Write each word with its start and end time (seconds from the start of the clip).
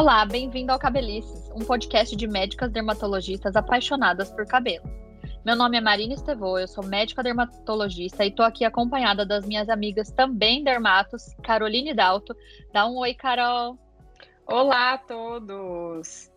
Olá, 0.00 0.24
bem-vindo 0.24 0.70
ao 0.70 0.78
Cabelices, 0.78 1.50
um 1.50 1.58
podcast 1.58 2.14
de 2.14 2.28
médicas 2.28 2.70
dermatologistas 2.70 3.56
apaixonadas 3.56 4.30
por 4.30 4.46
cabelo. 4.46 4.88
Meu 5.44 5.56
nome 5.56 5.76
é 5.76 5.80
Marina 5.80 6.14
Estevô, 6.14 6.56
eu 6.56 6.68
sou 6.68 6.86
médica 6.86 7.20
dermatologista 7.20 8.24
e 8.24 8.28
estou 8.28 8.46
aqui 8.46 8.64
acompanhada 8.64 9.26
das 9.26 9.44
minhas 9.44 9.68
amigas 9.68 10.12
também 10.12 10.62
dermatos, 10.62 11.34
Caroline 11.42 11.92
Dalto. 11.92 12.32
Dá 12.72 12.86
um 12.86 12.96
oi, 12.98 13.12
Carol. 13.12 13.76
Olá 14.46 14.92
a 14.92 14.98
todos. 14.98 16.30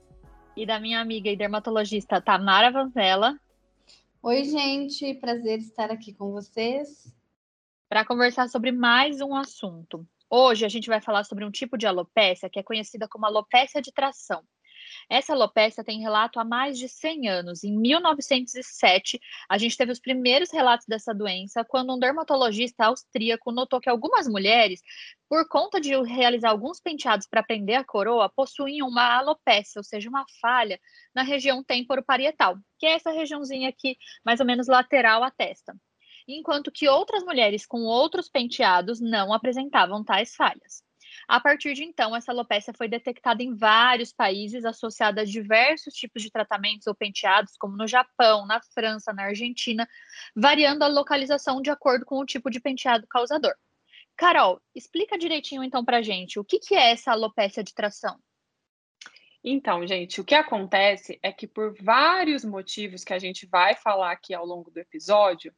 E 0.58 0.66
da 0.66 0.80
minha 0.80 1.00
amiga 1.00 1.30
e 1.30 1.38
dermatologista 1.38 2.20
Tamara 2.20 2.72
Vanzella. 2.72 3.40
Oi, 4.24 4.44
gente, 4.44 5.14
prazer 5.14 5.60
estar 5.60 5.92
aqui 5.92 6.12
com 6.12 6.32
vocês. 6.32 7.14
Para 7.88 8.04
conversar 8.06 8.50
sobre 8.50 8.72
mais 8.72 9.22
um 9.22 9.36
assunto. 9.36 10.04
Hoje 10.34 10.66
a 10.66 10.70
gente 10.70 10.88
vai 10.88 11.02
falar 11.02 11.26
sobre 11.26 11.44
um 11.44 11.52
tipo 11.52 11.78
de 11.78 11.86
alopécia 11.86 12.50
que 12.50 12.58
é 12.58 12.64
conhecida 12.64 13.06
como 13.06 13.26
alopécia 13.26 13.82
de 13.82 13.92
tração. 13.92 14.42
Essa 15.10 15.34
alopécia 15.34 15.84
tem 15.84 16.00
relato 16.00 16.40
há 16.40 16.46
mais 16.46 16.80
de 16.80 16.88
100 16.88 17.28
anos. 17.28 17.64
Em 17.66 17.78
1907, 17.78 19.20
a 19.50 19.58
gente 19.58 19.76
teve 19.76 19.92
os 19.92 20.00
primeiros 20.00 20.50
relatos 20.50 20.88
dessa 20.88 21.14
doença 21.14 21.66
quando 21.66 21.94
um 21.94 22.00
dermatologista 22.00 22.86
austríaco 22.86 23.52
notou 23.52 23.82
que 23.82 23.90
algumas 23.90 24.26
mulheres, 24.26 24.82
por 25.28 25.46
conta 25.50 25.82
de 25.82 25.94
realizar 26.02 26.52
alguns 26.52 26.80
penteados 26.80 27.28
para 27.28 27.44
prender 27.44 27.76
a 27.76 27.84
coroa, 27.84 28.30
possuíam 28.30 28.88
uma 28.88 29.18
alopécia, 29.18 29.80
ou 29.80 29.84
seja, 29.84 30.10
uma 30.10 30.24
falha 30.40 30.80
na 31.14 31.24
região 31.24 31.62
temporoparietal, 31.62 32.56
que 32.80 32.86
é 32.86 32.94
essa 32.94 33.12
regiãozinha 33.12 33.68
aqui, 33.68 33.98
mais 34.26 34.40
ou 34.40 34.46
menos 34.46 34.68
lateral 34.68 35.26
à 35.26 35.30
testa 35.30 35.76
enquanto 36.38 36.72
que 36.72 36.88
outras 36.88 37.24
mulheres 37.24 37.66
com 37.66 37.82
outros 37.84 38.30
penteados 38.30 39.00
não 39.00 39.34
apresentavam 39.34 40.04
tais 40.04 40.36
falhas. 40.36 40.84
A 41.28 41.40
partir 41.40 41.74
de 41.74 41.84
então, 41.84 42.16
essa 42.16 42.32
alopecia 42.32 42.74
foi 42.74 42.88
detectada 42.88 43.44
em 43.44 43.54
vários 43.54 44.12
países, 44.12 44.66
associada 44.66 45.22
a 45.22 45.26
diversos 45.26 45.94
tipos 45.94 46.22
de 46.22 46.32
tratamentos 46.32 46.88
ou 46.88 46.96
penteados, 46.96 47.56
como 47.58 47.78
no 47.78 47.88
Japão, 47.88 48.46
na 48.46 48.62
França, 48.62 49.14
na 49.14 49.24
Argentina, 49.24 49.88
variando 50.36 50.84
a 50.84 50.88
localização 50.88 51.62
de 51.62 51.70
acordo 51.70 52.06
com 52.06 52.20
o 52.20 52.26
tipo 52.26 52.50
de 52.50 52.60
penteado 52.60 53.08
causador. 53.08 53.54
Carol, 54.16 54.62
explica 54.76 55.18
direitinho 55.18 55.64
então 55.64 55.84
para 55.84 56.02
gente 56.02 56.40
o 56.40 56.44
que, 56.44 56.60
que 56.60 56.76
é 56.76 56.92
essa 56.92 57.12
alopecia 57.12 57.64
de 57.64 57.74
tração. 57.74 58.20
Então, 59.44 59.86
gente, 59.88 60.22
o 60.22 60.24
que 60.24 60.36
acontece 60.36 61.20
é 61.24 61.32
que 61.32 61.48
por 61.48 61.74
vários 61.82 62.46
motivos 62.46 63.04
que 63.04 63.14
a 63.14 63.18
gente 63.18 63.48
vai 63.48 63.76
falar 63.76 64.12
aqui 64.12 64.36
ao 64.36 64.46
longo 64.46 64.70
do 64.70 64.78
episódio, 64.78 65.52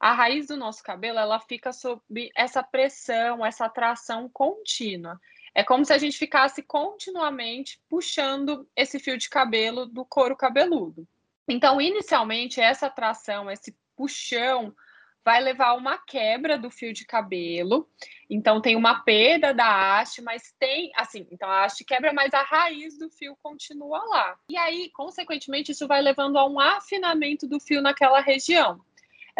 a 0.00 0.14
raiz 0.14 0.46
do 0.46 0.56
nosso 0.56 0.82
cabelo 0.82 1.18
ela 1.18 1.38
fica 1.38 1.74
sob 1.74 2.30
essa 2.34 2.62
pressão, 2.62 3.44
essa 3.44 3.68
tração 3.68 4.30
contínua. 4.30 5.20
É 5.54 5.62
como 5.62 5.84
se 5.84 5.92
a 5.92 5.98
gente 5.98 6.16
ficasse 6.16 6.62
continuamente 6.62 7.78
puxando 7.86 8.66
esse 8.74 8.98
fio 8.98 9.18
de 9.18 9.28
cabelo 9.28 9.84
do 9.84 10.02
couro 10.06 10.34
cabeludo. 10.34 11.06
Então, 11.46 11.80
inicialmente, 11.80 12.60
essa 12.60 12.88
tração, 12.88 13.50
esse 13.50 13.76
puxão, 13.94 14.74
vai 15.22 15.42
levar 15.42 15.74
uma 15.74 15.98
quebra 15.98 16.56
do 16.56 16.70
fio 16.70 16.94
de 16.94 17.04
cabelo. 17.04 17.86
Então, 18.30 18.60
tem 18.60 18.76
uma 18.76 19.02
perda 19.02 19.52
da 19.52 19.98
haste, 19.98 20.22
mas 20.22 20.54
tem, 20.58 20.92
assim, 20.96 21.26
então 21.30 21.50
a 21.50 21.64
haste 21.64 21.84
quebra, 21.84 22.12
mas 22.12 22.32
a 22.32 22.42
raiz 22.42 22.96
do 22.96 23.10
fio 23.10 23.36
continua 23.42 24.02
lá. 24.06 24.38
E 24.48 24.56
aí, 24.56 24.88
consequentemente, 24.94 25.72
isso 25.72 25.86
vai 25.86 26.00
levando 26.00 26.38
a 26.38 26.46
um 26.46 26.58
afinamento 26.58 27.46
do 27.46 27.60
fio 27.60 27.82
naquela 27.82 28.20
região 28.20 28.80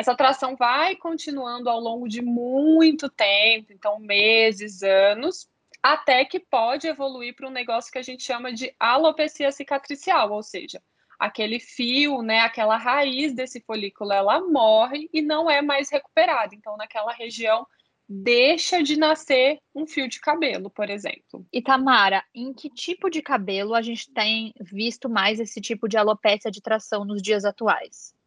essa 0.00 0.14
tração 0.14 0.56
vai 0.56 0.96
continuando 0.96 1.68
ao 1.68 1.78
longo 1.78 2.08
de 2.08 2.22
muito 2.22 3.10
tempo, 3.10 3.70
então 3.70 3.98
meses, 3.98 4.82
anos, 4.82 5.46
até 5.82 6.24
que 6.24 6.40
pode 6.40 6.86
evoluir 6.86 7.36
para 7.36 7.46
um 7.46 7.52
negócio 7.52 7.92
que 7.92 7.98
a 7.98 8.02
gente 8.02 8.22
chama 8.22 8.50
de 8.50 8.74
alopecia 8.80 9.52
cicatricial, 9.52 10.32
ou 10.32 10.42
seja, 10.42 10.82
aquele 11.18 11.60
fio, 11.60 12.22
né, 12.22 12.40
aquela 12.40 12.78
raiz 12.78 13.34
desse 13.34 13.60
folículo, 13.60 14.10
ela 14.10 14.40
morre 14.40 15.06
e 15.12 15.20
não 15.20 15.50
é 15.50 15.60
mais 15.60 15.90
recuperada. 15.90 16.54
Então, 16.54 16.78
naquela 16.78 17.12
região 17.12 17.66
deixa 18.08 18.82
de 18.82 18.96
nascer 18.96 19.58
um 19.74 19.86
fio 19.86 20.08
de 20.08 20.18
cabelo, 20.18 20.70
por 20.70 20.88
exemplo. 20.88 21.46
E 21.52 21.60
Tamara, 21.60 22.24
em 22.34 22.54
que 22.54 22.70
tipo 22.70 23.10
de 23.10 23.20
cabelo 23.20 23.74
a 23.74 23.82
gente 23.82 24.10
tem 24.10 24.54
visto 24.62 25.10
mais 25.10 25.38
esse 25.38 25.60
tipo 25.60 25.86
de 25.86 25.98
alopecia 25.98 26.50
de 26.50 26.62
tração 26.62 27.04
nos 27.04 27.20
dias 27.20 27.44
atuais? 27.44 28.18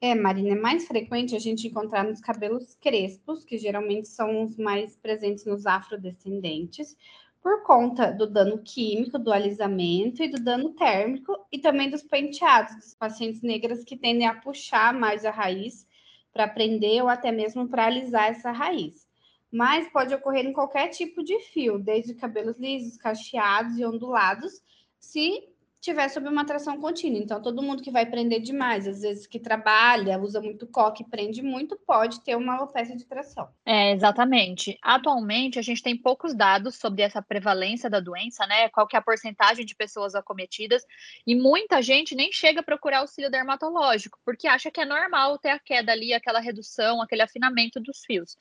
É, 0.00 0.14
Marina, 0.14 0.50
é 0.50 0.54
mais 0.54 0.86
frequente 0.86 1.34
a 1.34 1.40
gente 1.40 1.66
encontrar 1.66 2.04
nos 2.04 2.20
cabelos 2.20 2.76
crespos, 2.76 3.44
que 3.44 3.58
geralmente 3.58 4.06
são 4.06 4.44
os 4.44 4.56
mais 4.56 4.96
presentes 4.96 5.44
nos 5.44 5.66
afrodescendentes, 5.66 6.96
por 7.42 7.64
conta 7.64 8.12
do 8.12 8.24
dano 8.24 8.58
químico, 8.62 9.18
do 9.18 9.32
alisamento 9.32 10.22
e 10.22 10.28
do 10.28 10.42
dano 10.42 10.72
térmico, 10.74 11.36
e 11.50 11.58
também 11.58 11.90
dos 11.90 12.02
penteados 12.02 12.76
dos 12.76 12.94
pacientes 12.94 13.42
negras 13.42 13.82
que 13.82 13.96
tendem 13.96 14.28
a 14.28 14.34
puxar 14.34 14.94
mais 14.94 15.24
a 15.24 15.32
raiz 15.32 15.84
para 16.32 16.46
prender 16.46 17.02
ou 17.02 17.08
até 17.08 17.32
mesmo 17.32 17.68
para 17.68 17.86
alisar 17.86 18.28
essa 18.30 18.52
raiz. 18.52 19.08
Mas 19.50 19.90
pode 19.90 20.14
ocorrer 20.14 20.46
em 20.46 20.52
qualquer 20.52 20.88
tipo 20.88 21.24
de 21.24 21.40
fio, 21.40 21.76
desde 21.76 22.14
cabelos 22.14 22.58
lisos, 22.58 22.96
cacheados 22.96 23.76
e 23.78 23.84
ondulados, 23.84 24.62
se 25.00 25.48
tiver 25.80 26.08
sob 26.08 26.28
uma 26.28 26.44
tração 26.44 26.80
contínua. 26.80 27.20
Então, 27.20 27.40
todo 27.40 27.62
mundo 27.62 27.82
que 27.82 27.90
vai 27.90 28.04
prender 28.04 28.40
demais, 28.40 28.86
às 28.86 29.02
vezes 29.02 29.26
que 29.26 29.38
trabalha, 29.38 30.18
usa 30.18 30.40
muito 30.40 30.66
coque, 30.66 31.04
prende 31.04 31.42
muito, 31.42 31.76
pode 31.76 32.20
ter 32.20 32.36
uma 32.36 32.56
alopecia 32.56 32.96
de 32.96 33.04
tração. 33.04 33.48
É, 33.64 33.92
exatamente. 33.92 34.78
Atualmente, 34.82 35.58
a 35.58 35.62
gente 35.62 35.82
tem 35.82 35.96
poucos 35.96 36.34
dados 36.34 36.76
sobre 36.76 37.02
essa 37.02 37.22
prevalência 37.22 37.88
da 37.88 38.00
doença, 38.00 38.46
né? 38.46 38.68
Qual 38.68 38.86
que 38.86 38.96
é 38.96 38.98
a 38.98 39.02
porcentagem 39.02 39.64
de 39.64 39.74
pessoas 39.74 40.14
acometidas, 40.14 40.84
e 41.26 41.34
muita 41.34 41.80
gente 41.80 42.14
nem 42.14 42.32
chega 42.32 42.60
a 42.60 42.62
procurar 42.62 42.98
auxílio 42.98 43.30
dermatológico, 43.30 44.18
porque 44.24 44.48
acha 44.48 44.70
que 44.70 44.80
é 44.80 44.84
normal 44.84 45.38
ter 45.38 45.50
a 45.50 45.58
queda 45.58 45.92
ali, 45.92 46.12
aquela 46.12 46.40
redução, 46.40 47.00
aquele 47.00 47.22
afinamento 47.22 47.80
dos 47.80 48.04
fios. 48.04 48.36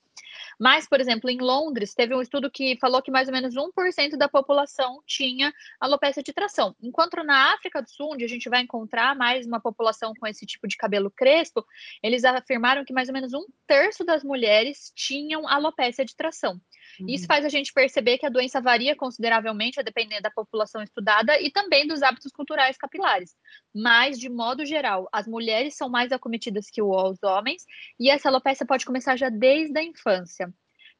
Mas, 0.59 0.87
por 0.87 0.99
exemplo, 0.99 1.29
em 1.29 1.37
Londres, 1.37 1.93
teve 1.93 2.15
um 2.15 2.21
estudo 2.21 2.49
que 2.49 2.77
falou 2.79 3.01
que 3.01 3.11
mais 3.11 3.27
ou 3.27 3.33
menos 3.33 3.55
1% 3.55 4.17
da 4.17 4.27
população 4.27 5.01
tinha 5.05 5.53
alopecia 5.79 6.23
de 6.23 6.33
tração, 6.33 6.75
enquanto 6.81 7.15
na 7.27 7.53
África 7.53 7.81
do 7.81 7.89
Sul, 7.89 8.13
onde 8.13 8.23
a 8.23 8.27
gente 8.27 8.49
vai 8.49 8.61
encontrar 8.61 9.13
mais 9.13 9.45
uma 9.45 9.59
população 9.59 10.13
com 10.17 10.25
esse 10.25 10.45
tipo 10.45 10.65
de 10.65 10.77
cabelo 10.77 11.11
crespo, 11.11 11.63
eles 12.01 12.23
afirmaram 12.23 12.85
que 12.85 12.93
mais 12.93 13.09
ou 13.09 13.13
menos 13.13 13.33
um 13.33 13.45
terço 13.67 14.05
das 14.05 14.23
mulheres 14.23 14.91
tinham 14.95 15.45
alopecia 15.47 16.05
de 16.05 16.15
tração. 16.15 16.53
Uhum. 16.99 17.09
Isso 17.09 17.27
faz 17.27 17.43
a 17.43 17.49
gente 17.49 17.73
perceber 17.73 18.17
que 18.17 18.25
a 18.25 18.29
doença 18.29 18.61
varia 18.61 18.95
consideravelmente 18.95 19.77
a 19.77 19.83
depender 19.83 20.21
da 20.21 20.31
população 20.31 20.81
estudada 20.81 21.39
e 21.39 21.51
também 21.51 21.85
dos 21.85 22.01
hábitos 22.01 22.31
culturais 22.31 22.77
capilares. 22.77 23.35
Mas, 23.75 24.17
de 24.17 24.29
modo 24.29 24.65
geral, 24.65 25.09
as 25.11 25.27
mulheres 25.27 25.75
são 25.75 25.89
mais 25.89 26.13
acometidas 26.13 26.69
que 26.69 26.81
os 26.81 27.21
homens 27.21 27.65
e 27.99 28.09
essa 28.09 28.29
alopecia 28.29 28.65
pode 28.65 28.85
começar 28.85 29.17
já 29.17 29.29
desde 29.29 29.77
a 29.77 29.83
infância. 29.83 30.51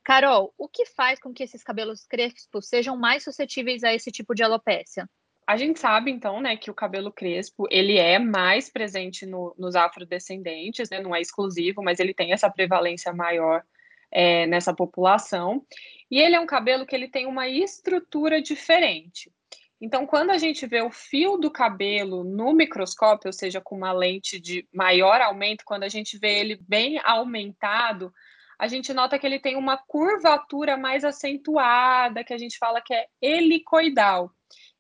Carol, 0.04 0.54
o 0.58 0.68
que 0.68 0.86
faz 0.86 1.20
com 1.20 1.34
que 1.34 1.44
esses 1.44 1.64
cabelos 1.64 2.06
crespos 2.06 2.68
sejam 2.68 2.98
mais 2.98 3.24
suscetíveis 3.24 3.84
a 3.84 3.94
esse 3.94 4.12
tipo 4.12 4.36
de 4.36 4.44
alopecia? 4.44 5.10
A 5.48 5.56
gente 5.56 5.80
sabe, 5.80 6.12
então, 6.12 6.42
né, 6.42 6.58
que 6.58 6.70
o 6.70 6.74
cabelo 6.74 7.10
crespo, 7.10 7.68
ele 7.72 7.98
é 7.98 8.20
mais 8.20 8.70
presente 8.70 9.26
no, 9.26 9.56
nos 9.58 9.78
afrodescendentes, 9.78 10.90
né, 10.90 11.00
não 11.00 11.16
é 11.16 11.22
exclusivo, 11.22 11.82
mas 11.82 12.02
ele 12.02 12.14
tem 12.14 12.34
essa 12.34 12.50
prevalência 12.50 13.14
maior 13.14 13.64
é, 14.12 14.46
nessa 14.46 14.74
população. 14.74 15.66
E 16.12 16.20
ele 16.20 16.36
é 16.36 16.40
um 16.40 16.46
cabelo 16.46 16.86
que 16.86 16.94
ele 16.94 17.08
tem 17.08 17.26
uma 17.26 17.48
estrutura 17.48 18.42
diferente. 18.42 19.32
Então, 19.80 20.06
quando 20.06 20.32
a 20.32 20.38
gente 20.38 20.66
vê 20.66 20.82
o 20.82 20.92
fio 20.92 21.38
do 21.38 21.50
cabelo 21.50 22.26
no 22.26 22.52
microscópio, 22.52 23.30
ou 23.30 23.34
seja, 23.34 23.62
com 23.62 23.78
uma 23.78 23.94
lente 23.94 24.42
de 24.42 24.68
maior 24.74 25.22
aumento, 25.22 25.64
quando 25.64 25.84
a 25.84 25.90
gente 25.90 26.18
vê 26.18 26.40
ele 26.40 26.60
bem 26.68 27.00
aumentado, 27.04 28.12
a 28.60 28.68
gente 28.68 28.92
nota 28.92 29.20
que 29.20 29.26
ele 29.26 29.40
tem 29.40 29.56
uma 29.56 29.78
curvatura 29.78 30.76
mais 30.76 31.06
acentuada, 31.06 32.24
que 32.24 32.34
a 32.34 32.38
gente 32.38 32.58
fala 32.58 32.82
que 32.82 32.94
é 32.94 33.06
helicoidal. 33.22 34.32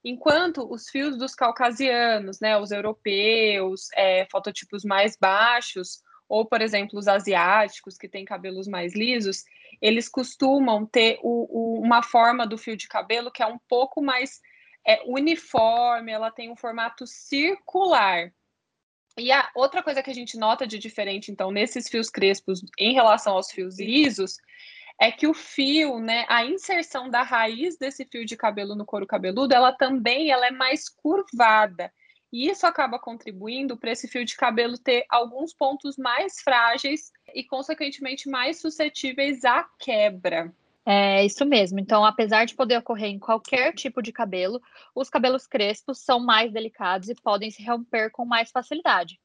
Enquanto 0.09 0.65
os 0.71 0.88
fios 0.88 1.18
dos 1.18 1.36
caucasianos, 1.36 2.39
né, 2.39 2.57
os 2.57 2.71
europeus, 2.71 3.89
é, 3.94 4.25
fototipos 4.31 4.86
mais 4.86 5.18
baixos, 5.18 6.01
ou, 6.30 6.45
por 6.45 6.62
exemplo, 6.62 6.98
os 6.98 7.09
asiáticos, 7.09 7.98
que 7.98 8.07
têm 8.07 8.24
cabelos 8.24 8.69
mais 8.69 8.95
lisos, 8.95 9.44
eles 9.81 10.07
costumam 10.07 10.86
ter 10.86 11.19
o, 11.21 11.48
o, 11.50 11.81
uma 11.81 12.01
forma 12.01 12.48
do 12.48 12.57
fio 12.57 12.77
de 12.77 12.88
cabelo 12.88 13.30
que 13.30 13.44
é 13.44 13.45
um 13.48 13.59
pouco 13.68 14.01
mais 14.01 14.39
é, 14.86 15.04
uniforme, 15.06 16.13
ela 16.13 16.31
tem 16.31 16.50
um 16.50 16.56
formato 16.56 17.06
circular. 17.06 18.31
E 19.18 19.30
a 19.30 19.51
outra 19.54 19.83
coisa 19.83 20.01
que 20.01 20.09
a 20.09 20.15
gente 20.15 20.38
nota 20.38 20.65
de 20.65 20.80
diferente, 20.80 21.33
então, 21.33 21.51
nesses 21.51 21.89
fios 21.89 22.09
crespos 22.09 22.62
em 22.80 22.94
relação 22.94 23.33
aos 23.33 23.51
fios 23.51 23.77
lisos, 23.77 24.38
é 24.99 25.11
que 25.11 25.27
o 25.27 25.33
fio, 25.33 25.99
né, 25.99 26.25
a 26.27 26.44
inserção 26.44 27.09
da 27.09 27.21
raiz 27.21 27.77
desse 27.77 28.05
fio 28.05 28.25
de 28.25 28.35
cabelo 28.35 28.75
no 28.75 28.85
couro 28.85 29.05
cabeludo, 29.05 29.53
ela 29.53 29.71
também 29.71 30.31
ela 30.31 30.47
é 30.47 30.51
mais 30.51 30.89
curvada. 30.89 31.91
E 32.31 32.49
isso 32.49 32.65
acaba 32.67 32.99
contribuindo 32.99 33.77
para 33.77 33.91
esse 33.91 34.07
fio 34.07 34.25
de 34.25 34.35
cabelo 34.35 34.77
ter 34.77 35.05
alguns 35.09 35.53
pontos 35.53 35.97
mais 35.97 36.41
frágeis 36.41 37.11
e, 37.33 37.44
consequentemente, 37.44 38.29
mais 38.29 38.59
suscetíveis 38.59 39.45
à 39.45 39.63
quebra. 39.79 40.53
É 40.85 41.25
isso 41.25 41.45
mesmo. 41.45 41.79
Então, 41.79 42.03
apesar 42.03 42.45
de 42.45 42.55
poder 42.55 42.77
ocorrer 42.77 43.09
em 43.09 43.19
qualquer 43.19 43.73
tipo 43.73 44.01
de 44.01 44.11
cabelo, 44.11 44.61
os 44.95 45.09
cabelos 45.09 45.45
crespos 45.45 45.99
são 45.99 46.19
mais 46.19 46.51
delicados 46.51 47.09
e 47.09 47.15
podem 47.15 47.51
se 47.51 47.63
romper 47.65 48.09
com 48.09 48.25
mais 48.25 48.51
facilidade. 48.51 49.19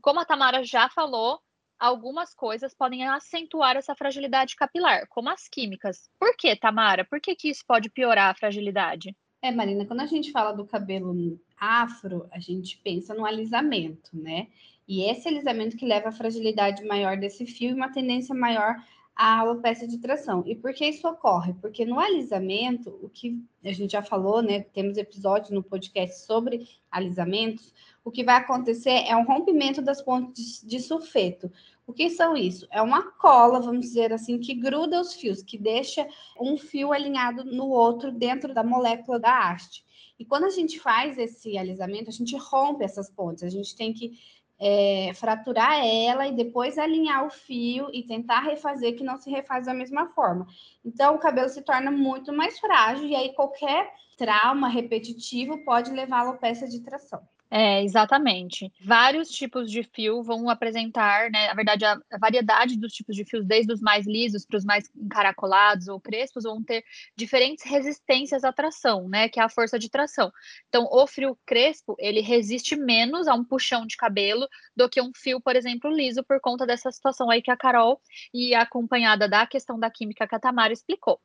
Como 0.00 0.20
a 0.20 0.24
Tamara 0.24 0.64
já 0.64 0.88
falou, 0.88 1.40
algumas 1.78 2.34
coisas 2.34 2.74
podem 2.74 3.06
acentuar 3.06 3.76
essa 3.76 3.94
fragilidade 3.94 4.56
capilar, 4.56 5.06
como 5.08 5.28
as 5.28 5.48
químicas. 5.48 6.10
Por 6.18 6.36
que, 6.36 6.54
Tamara? 6.56 7.04
Por 7.04 7.20
que, 7.20 7.34
que 7.34 7.48
isso 7.48 7.64
pode 7.66 7.90
piorar 7.90 8.30
a 8.30 8.34
fragilidade? 8.34 9.16
É, 9.40 9.52
Marina, 9.52 9.86
quando 9.86 10.00
a 10.00 10.06
gente 10.06 10.32
fala 10.32 10.52
do 10.52 10.66
cabelo 10.66 11.40
afro, 11.56 12.28
a 12.32 12.40
gente 12.40 12.78
pensa 12.78 13.14
no 13.14 13.24
alisamento, 13.24 14.10
né? 14.12 14.48
E 14.86 15.02
esse 15.02 15.28
alisamento 15.28 15.76
que 15.76 15.86
leva 15.86 16.08
a 16.08 16.12
fragilidade 16.12 16.84
maior 16.84 17.16
desse 17.16 17.46
fio 17.46 17.70
e 17.70 17.74
uma 17.74 17.92
tendência 17.92 18.34
maior 18.34 18.76
a 19.18 19.40
alopecia 19.40 19.88
de 19.88 19.98
tração. 19.98 20.44
E 20.46 20.54
por 20.54 20.72
que 20.72 20.86
isso 20.86 21.06
ocorre? 21.08 21.52
Porque 21.54 21.84
no 21.84 21.98
alisamento, 21.98 22.96
o 23.02 23.08
que 23.08 23.42
a 23.64 23.72
gente 23.72 23.90
já 23.90 24.02
falou, 24.02 24.40
né? 24.40 24.60
Temos 24.60 24.96
episódios 24.96 25.50
no 25.50 25.60
podcast 25.60 26.24
sobre 26.24 26.68
alisamentos. 26.88 27.74
O 28.08 28.10
que 28.10 28.24
vai 28.24 28.36
acontecer 28.36 29.04
é 29.06 29.14
um 29.14 29.22
rompimento 29.22 29.82
das 29.82 30.00
pontes 30.00 30.66
de 30.66 30.80
sulfeto. 30.80 31.52
O 31.86 31.92
que 31.92 32.08
são 32.08 32.34
isso? 32.34 32.66
É 32.70 32.80
uma 32.80 33.02
cola, 33.02 33.60
vamos 33.60 33.82
dizer 33.82 34.14
assim, 34.14 34.38
que 34.38 34.54
gruda 34.54 34.98
os 34.98 35.12
fios, 35.12 35.42
que 35.42 35.58
deixa 35.58 36.08
um 36.40 36.56
fio 36.56 36.90
alinhado 36.90 37.44
no 37.44 37.68
outro 37.68 38.10
dentro 38.10 38.54
da 38.54 38.64
molécula 38.64 39.20
da 39.20 39.50
haste. 39.50 39.84
E 40.18 40.24
quando 40.24 40.44
a 40.44 40.50
gente 40.50 40.80
faz 40.80 41.18
esse 41.18 41.58
alisamento, 41.58 42.08
a 42.08 42.12
gente 42.12 42.34
rompe 42.34 42.82
essas 42.82 43.10
pontes. 43.10 43.44
A 43.44 43.50
gente 43.50 43.76
tem 43.76 43.92
que 43.92 44.18
é, 44.58 45.12
fraturar 45.12 45.84
ela 45.84 46.26
e 46.26 46.34
depois 46.34 46.78
alinhar 46.78 47.26
o 47.26 47.30
fio 47.30 47.90
e 47.92 48.02
tentar 48.02 48.40
refazer 48.40 48.96
que 48.96 49.04
não 49.04 49.18
se 49.18 49.28
refaz 49.28 49.66
da 49.66 49.74
mesma 49.74 50.06
forma. 50.14 50.46
Então, 50.82 51.14
o 51.14 51.18
cabelo 51.18 51.50
se 51.50 51.60
torna 51.60 51.90
muito 51.90 52.32
mais 52.32 52.58
frágil 52.58 53.06
e 53.06 53.14
aí 53.14 53.34
qualquer 53.34 53.92
trauma 54.16 54.66
repetitivo 54.66 55.62
pode 55.62 55.90
levar 55.90 56.20
a 56.20 56.20
alopecia 56.20 56.66
de 56.66 56.80
tração. 56.80 57.20
É, 57.50 57.82
exatamente. 57.82 58.70
Vários 58.84 59.30
tipos 59.30 59.70
de 59.70 59.82
fio 59.82 60.22
vão 60.22 60.50
apresentar, 60.50 61.30
né? 61.30 61.46
Na 61.46 61.54
verdade, 61.54 61.82
a, 61.84 61.98
variedade 62.20 62.76
dos 62.78 62.92
tipos 62.92 63.16
de 63.16 63.24
fios, 63.24 63.46
desde 63.46 63.72
os 63.72 63.80
mais 63.80 64.06
lisos 64.06 64.44
para 64.44 64.58
os 64.58 64.64
mais 64.66 64.90
encaracolados 64.94 65.88
ou 65.88 65.98
crespos, 65.98 66.44
vão 66.44 66.62
ter 66.62 66.84
diferentes 67.16 67.64
resistências 67.64 68.44
à 68.44 68.52
tração, 68.52 69.08
né? 69.08 69.30
Que 69.30 69.40
é 69.40 69.42
a 69.42 69.48
força 69.48 69.78
de 69.78 69.88
tração. 69.88 70.30
Então, 70.68 70.86
o 70.90 71.06
fio 71.06 71.38
crespo, 71.46 71.96
ele 71.98 72.20
resiste 72.20 72.76
menos 72.76 73.26
a 73.26 73.34
um 73.34 73.44
puxão 73.44 73.86
de 73.86 73.96
cabelo 73.96 74.46
do 74.76 74.86
que 74.88 75.00
um 75.00 75.10
fio, 75.16 75.40
por 75.40 75.56
exemplo, 75.56 75.90
liso, 75.90 76.22
por 76.24 76.38
conta 76.40 76.66
dessa 76.66 76.92
situação 76.92 77.30
aí 77.30 77.40
que 77.40 77.50
a 77.50 77.56
Carol 77.56 77.98
e 78.32 78.54
acompanhada 78.54 79.26
da 79.26 79.46
questão 79.46 79.78
da 79.80 79.90
química 79.90 80.28
a 80.30 80.38
Tamara 80.38 80.72
explicou. 80.72 81.18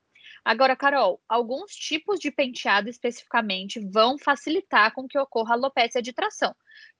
Agora, 0.44 0.76
Carol, 0.76 1.22
alguns 1.28 1.74
tipos 1.74 2.20
de 2.20 2.30
penteado 2.30 2.90
especificamente 2.90 3.80
vão 3.80 4.18
facilitar 4.18 4.94
com 4.94 5.08
que 5.08 5.18
ocorra 5.18 5.54
alopecia 5.54 6.02
de 6.02 6.12
tração. 6.12 6.54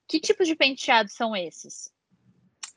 Que 0.08 0.18
tipos 0.18 0.48
de 0.48 0.54
penteado 0.54 1.10
são 1.10 1.36
esses? 1.36 1.92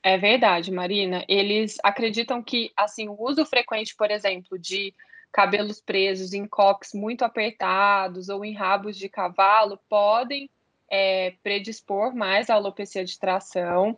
É 0.04 0.18
verdade, 0.18 0.72
Marina. 0.72 1.24
Eles 1.28 1.78
acreditam 1.84 2.44
que 2.44 2.72
assim 2.76 3.08
o 3.08 3.16
uso 3.20 3.46
frequente, 3.46 3.96
por 3.96 4.12
exemplo, 4.12 4.58
de 4.58 4.94
cabelos 5.32 5.82
presos 5.82 6.34
em 6.34 6.48
coques 6.48 6.94
muito 6.94 7.24
apertados 7.24 8.30
ou 8.30 8.44
em 8.44 8.54
rabos 8.54 8.98
de 8.98 9.10
cavalo 9.10 9.80
podem 9.90 10.50
é, 10.90 11.34
predispor 11.44 12.16
mais 12.16 12.50
à 12.50 12.56
alopecia 12.56 13.04
de 13.04 13.20
tração. 13.20 13.98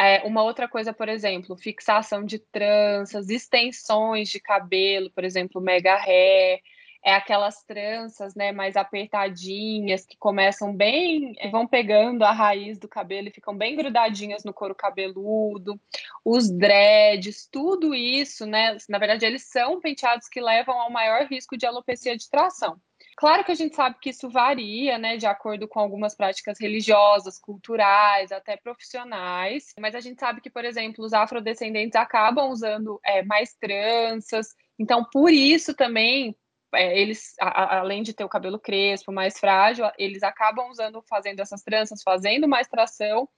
É, 0.00 0.22
uma 0.26 0.42
outra 0.42 0.66
coisa, 0.66 0.94
por 0.94 1.10
exemplo, 1.10 1.54
fixação 1.58 2.24
de 2.24 2.38
tranças, 2.38 3.28
extensões 3.28 4.30
de 4.30 4.40
cabelo, 4.40 5.10
por 5.10 5.24
exemplo, 5.24 5.60
mega 5.60 5.94
hair, 5.94 6.62
é 7.04 7.12
aquelas 7.14 7.62
tranças, 7.64 8.34
né, 8.34 8.50
mais 8.50 8.76
apertadinhas 8.76 10.06
que 10.06 10.16
começam 10.16 10.74
bem, 10.74 11.34
vão 11.50 11.66
pegando 11.66 12.22
a 12.24 12.32
raiz 12.32 12.78
do 12.78 12.88
cabelo 12.88 13.28
e 13.28 13.32
ficam 13.32 13.54
bem 13.54 13.76
grudadinhas 13.76 14.42
no 14.42 14.54
couro 14.54 14.74
cabeludo, 14.74 15.78
os 16.24 16.50
dreads, 16.50 17.46
tudo 17.52 17.94
isso, 17.94 18.46
né, 18.46 18.78
na 18.88 18.98
verdade 18.98 19.26
eles 19.26 19.44
são 19.50 19.80
penteados 19.80 20.28
que 20.28 20.40
levam 20.40 20.80
ao 20.80 20.90
maior 20.90 21.26
risco 21.26 21.58
de 21.58 21.66
alopecia 21.66 22.16
de 22.16 22.28
tração. 22.30 22.80
Claro 23.20 23.44
que 23.44 23.52
a 23.52 23.54
gente 23.54 23.76
sabe 23.76 23.96
que 24.00 24.08
isso 24.08 24.30
varia, 24.30 24.96
né, 24.96 25.18
de 25.18 25.26
acordo 25.26 25.68
com 25.68 25.78
algumas 25.78 26.14
práticas 26.14 26.58
religiosas, 26.58 27.38
culturais, 27.38 28.32
até 28.32 28.56
profissionais, 28.56 29.74
mas 29.78 29.94
a 29.94 30.00
gente 30.00 30.18
sabe 30.18 30.40
que, 30.40 30.48
por 30.48 30.64
exemplo, 30.64 31.04
os 31.04 31.12
afrodescendentes 31.12 31.96
acabam 31.96 32.48
usando 32.50 32.98
é, 33.04 33.22
mais 33.22 33.52
tranças, 33.60 34.54
então 34.78 35.04
por 35.12 35.30
isso 35.30 35.74
também 35.74 36.34
é, 36.74 36.98
eles, 36.98 37.34
a, 37.38 37.80
além 37.80 38.02
de 38.02 38.14
ter 38.14 38.24
o 38.24 38.28
cabelo 38.28 38.58
crespo, 38.58 39.12
mais 39.12 39.38
frágil, 39.38 39.84
eles 39.98 40.22
acabam 40.22 40.70
usando, 40.70 41.04
fazendo 41.06 41.40
essas 41.40 41.62
tranças, 41.62 42.02
fazendo 42.02 42.48
mais 42.48 42.68
tração 42.68 43.28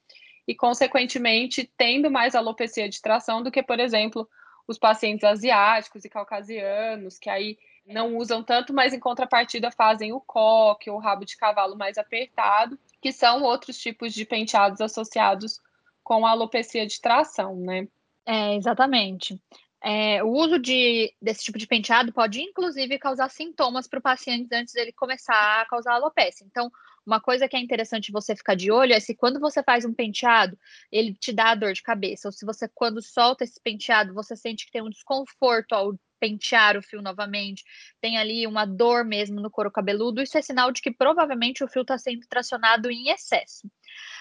e, 0.47 0.55
consequentemente, 0.55 1.69
tendo 1.77 2.09
mais 2.09 2.37
alopecia 2.37 2.89
de 2.89 3.03
tração 3.03 3.43
do 3.43 3.51
que, 3.51 3.65
por 3.65 3.81
exemplo, 3.81 4.29
os 4.69 4.79
pacientes 4.79 5.25
asiáticos 5.25 6.05
e 6.05 6.09
caucasianos, 6.09 7.19
que 7.19 7.29
aí 7.29 7.59
não 7.87 8.17
usam 8.17 8.43
tanto, 8.43 8.73
mas 8.73 8.93
em 8.93 9.01
contrapartida 9.01 9.71
fazem 9.71 10.13
o 10.13 10.21
coque 10.21 10.91
o 10.91 10.99
rabo 10.99 11.25
de 11.25 11.37
cavalo 11.37 11.77
mais 11.77 11.99
apertado, 11.99 12.79
que 13.01 13.13
são 13.13 13.43
outros 13.43 13.79
tipos 13.79 14.13
de 14.13 14.25
penteados 14.25 14.81
associados 14.81 15.61
com 16.03 16.27
a 16.27 16.31
alopecia 16.31 16.87
de 16.87 17.01
tração, 17.01 17.57
né? 17.57 17.87
É, 18.25 18.55
exatamente. 18.55 19.41
É, 19.85 20.23
o 20.23 20.29
uso 20.29 20.61
de, 20.61 21.13
desse 21.21 21.43
tipo 21.43 21.59
de 21.59 21.67
penteado 21.67 22.13
pode, 22.13 22.41
inclusive, 22.41 22.99
causar 22.99 23.29
sintomas 23.29 23.89
para 23.89 23.99
o 23.99 24.03
paciente 24.03 24.55
antes 24.55 24.75
dele 24.75 24.93
começar 24.93 25.61
a 25.61 25.67
causar 25.67 25.95
alopecia. 25.95 26.47
Então, 26.49 26.71
uma 27.05 27.21
coisa 27.21 27.49
que 27.49 27.57
é 27.57 27.61
interessante 27.61 28.13
você 28.13 28.37
ficar 28.37 28.55
de 28.55 28.71
olho 28.71 28.93
é 28.93 29.01
se 29.01 29.13
quando 29.13 29.41
você 29.41 29.61
faz 29.61 29.85
um 29.85 29.93
penteado, 29.93 30.57
ele 30.91 31.13
te 31.15 31.33
dá 31.33 31.53
dor 31.57 31.73
de 31.73 31.83
cabeça, 31.83 32.29
ou 32.29 32.33
se 32.33 32.47
você, 32.47 32.69
quando 32.73 33.03
solta 33.03 33.43
esse 33.43 33.61
penteado, 33.61 34.15
você 34.15 34.37
sente 34.37 34.67
que 34.67 34.73
tem 34.73 34.83
um 34.83 34.91
desconforto 34.91 35.73
ao 35.73 35.95
pentear 36.23 36.77
o 36.77 36.83
fio 36.83 37.03
novamente, 37.03 37.65
tem 38.01 38.17
ali 38.17 38.47
uma 38.47 38.65
dor 38.65 39.05
mesmo 39.05 39.41
no 39.41 39.51
couro 39.51 39.73
cabeludo, 39.73 40.23
isso 40.23 40.39
é 40.39 40.43
sinal 40.43 40.71
de 40.71 40.81
que 40.81 40.93
provavelmente 40.93 41.65
o 41.65 41.69
fio 41.69 41.83
está 41.83 41.99
sendo 41.99 42.25
tracionado 42.29 42.89
em 42.93 43.09
excesso. 43.09 43.69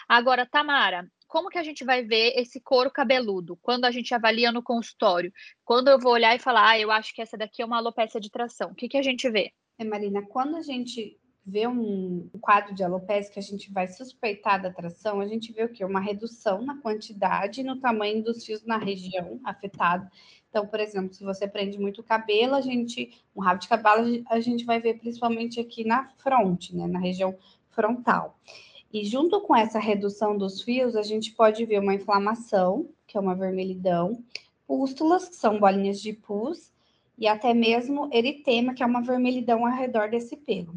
Agora, 0.10 0.44
Tamara, 0.44 1.08
como 1.28 1.50
que 1.50 1.60
a 1.60 1.64
gente 1.64 1.86
vai 1.86 2.04
ver 2.04 2.34
esse 2.36 2.60
couro 2.60 2.90
cabeludo 2.90 3.56
quando 3.62 3.86
a 3.86 3.92
gente 3.92 4.16
avalia 4.16 4.52
no 4.52 4.64
consultório? 4.64 5.32
Quando 5.64 5.90
eu 5.90 6.00
vou 6.00 6.14
olhar 6.14 6.36
e 6.36 6.40
falar, 6.40 6.72
ah, 6.72 6.80
eu 6.80 6.90
acho 6.90 7.14
que 7.14 7.22
essa 7.22 7.38
daqui 7.38 7.62
é 7.62 7.66
uma 7.66 7.78
alopecia 7.78 8.20
de 8.20 8.32
tração, 8.32 8.72
o 8.72 8.76
que, 8.76 8.90
que 8.90 8.98
a 8.98 9.04
gente 9.04 9.30
vê? 9.30 9.54
É, 9.78 9.84
Marina, 9.84 10.24
quando 10.24 10.58
a 10.58 10.64
gente 10.64 11.21
vê 11.46 11.68
um 11.68 12.30
quadro 12.40 12.74
de 12.74 12.84
alopecia 12.84 13.32
que 13.32 13.40
a 13.40 13.44
gente 13.44 13.72
vai 13.72 13.88
suspeitar 13.88 14.62
da 14.62 14.72
tração, 14.72 15.20
a 15.20 15.28
gente 15.28 15.52
vê 15.52 15.64
o 15.64 15.70
quê? 15.70 15.84
Uma 15.84 16.00
redução 16.00 16.62
na 16.62 16.78
quantidade 16.78 17.62
e 17.62 17.64
no 17.64 17.80
tamanho 17.80 18.24
dos 18.24 18.46
fios 18.46 18.64
na 18.66 18.78
região 18.78 19.40
afetada. 19.44 20.10
Então, 20.50 20.68
por 20.68 20.80
exemplo, 20.80 21.14
se 21.14 21.24
você 21.24 21.48
prende 21.48 21.80
muito 21.80 22.04
cabelo, 22.04 22.56
a 22.56 22.62
gente, 22.62 23.12
um 23.36 23.42
rabo 23.42 23.60
de 23.60 23.68
cabelo, 23.68 24.24
a 24.30 24.40
gente 24.40 24.66
vai 24.66 24.80
ver 24.80 25.00
principalmente 25.00 25.60
aqui 25.60 25.84
na 25.84 26.10
fronte, 26.18 26.76
né, 26.76 26.88
na 26.88 27.00
região 27.00 27.36
frontal. 27.70 28.38
E 28.94 29.06
junto 29.06 29.40
com 29.42 29.56
essa 29.56 29.80
redução 29.80 30.38
dos 30.38 30.62
fios, 30.62 30.96
a 30.96 31.02
gente 31.02 31.32
pode 31.32 31.66
ver 31.66 31.80
uma 31.80 31.94
inflamação, 31.94 32.90
que 33.08 33.18
é 33.18 33.20
uma 33.20 33.34
vermelhidão, 33.34 34.22
pústulas, 34.68 35.30
que 35.30 35.36
são 35.36 35.60
bolinhas 35.60 36.02
de 36.02 36.12
pus, 36.12 36.72
e 37.18 37.28
até 37.28 37.54
mesmo 37.54 38.10
eritema, 38.12 38.74
que 38.74 38.84
é 38.84 38.86
uma 38.86 39.02
vermelhidão 39.02 39.66
ao 39.66 39.74
redor 39.74 40.10
desse 40.10 40.36
pelo. 40.36 40.74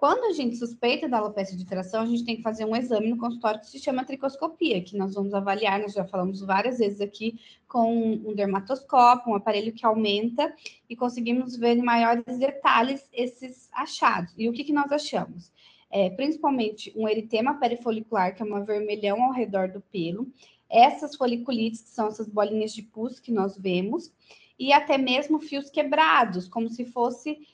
Quando 0.00 0.24
a 0.24 0.32
gente 0.32 0.56
suspeita 0.56 1.06
da 1.06 1.18
alopecia 1.18 1.58
de 1.58 1.66
tração, 1.66 2.00
a 2.00 2.06
gente 2.06 2.24
tem 2.24 2.36
que 2.36 2.42
fazer 2.42 2.64
um 2.64 2.74
exame 2.74 3.10
no 3.10 3.18
consultório 3.18 3.60
que 3.60 3.66
se 3.66 3.78
chama 3.78 4.02
tricoscopia, 4.02 4.82
que 4.82 4.96
nós 4.96 5.12
vamos 5.12 5.34
avaliar, 5.34 5.78
nós 5.78 5.92
já 5.92 6.06
falamos 6.06 6.40
várias 6.40 6.78
vezes 6.78 7.02
aqui, 7.02 7.38
com 7.68 8.14
um 8.14 8.34
dermatoscópio, 8.34 9.30
um 9.30 9.34
aparelho 9.34 9.74
que 9.74 9.84
aumenta 9.84 10.56
e 10.88 10.96
conseguimos 10.96 11.54
ver 11.54 11.76
em 11.76 11.82
maiores 11.82 12.38
detalhes 12.38 13.06
esses 13.12 13.68
achados. 13.74 14.32
E 14.38 14.48
o 14.48 14.54
que, 14.54 14.64
que 14.64 14.72
nós 14.72 14.90
achamos? 14.90 15.52
É, 15.90 16.08
principalmente 16.08 16.90
um 16.96 17.06
eritema 17.06 17.60
perifolicular, 17.60 18.34
que 18.34 18.40
é 18.40 18.46
uma 18.46 18.64
vermelhão 18.64 19.22
ao 19.22 19.32
redor 19.32 19.68
do 19.68 19.82
pelo, 19.82 20.32
essas 20.70 21.14
foliculites, 21.14 21.82
que 21.82 21.90
são 21.90 22.08
essas 22.08 22.26
bolinhas 22.26 22.72
de 22.72 22.80
pus 22.80 23.20
que 23.20 23.30
nós 23.30 23.54
vemos, 23.54 24.10
e 24.58 24.72
até 24.72 24.96
mesmo 24.96 25.40
fios 25.40 25.68
quebrados, 25.68 26.48
como 26.48 26.70
se 26.70 26.86
fosse 26.86 27.46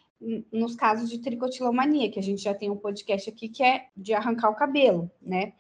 nos 0.52 0.74
casos 0.74 1.10
de 1.10 1.18
tricotilomania, 1.18 2.10
que 2.10 2.18
a 2.18 2.22
gente 2.22 2.42
já 2.42 2.54
tem 2.54 2.70
um 2.70 2.76
podcast 2.76 3.28
aqui 3.28 3.48
que 3.48 3.62
é 3.62 3.88
de 3.96 4.14
arrancar 4.14 4.50
o 4.50 4.56
cabelo, 4.56 5.10
né? 5.20 5.52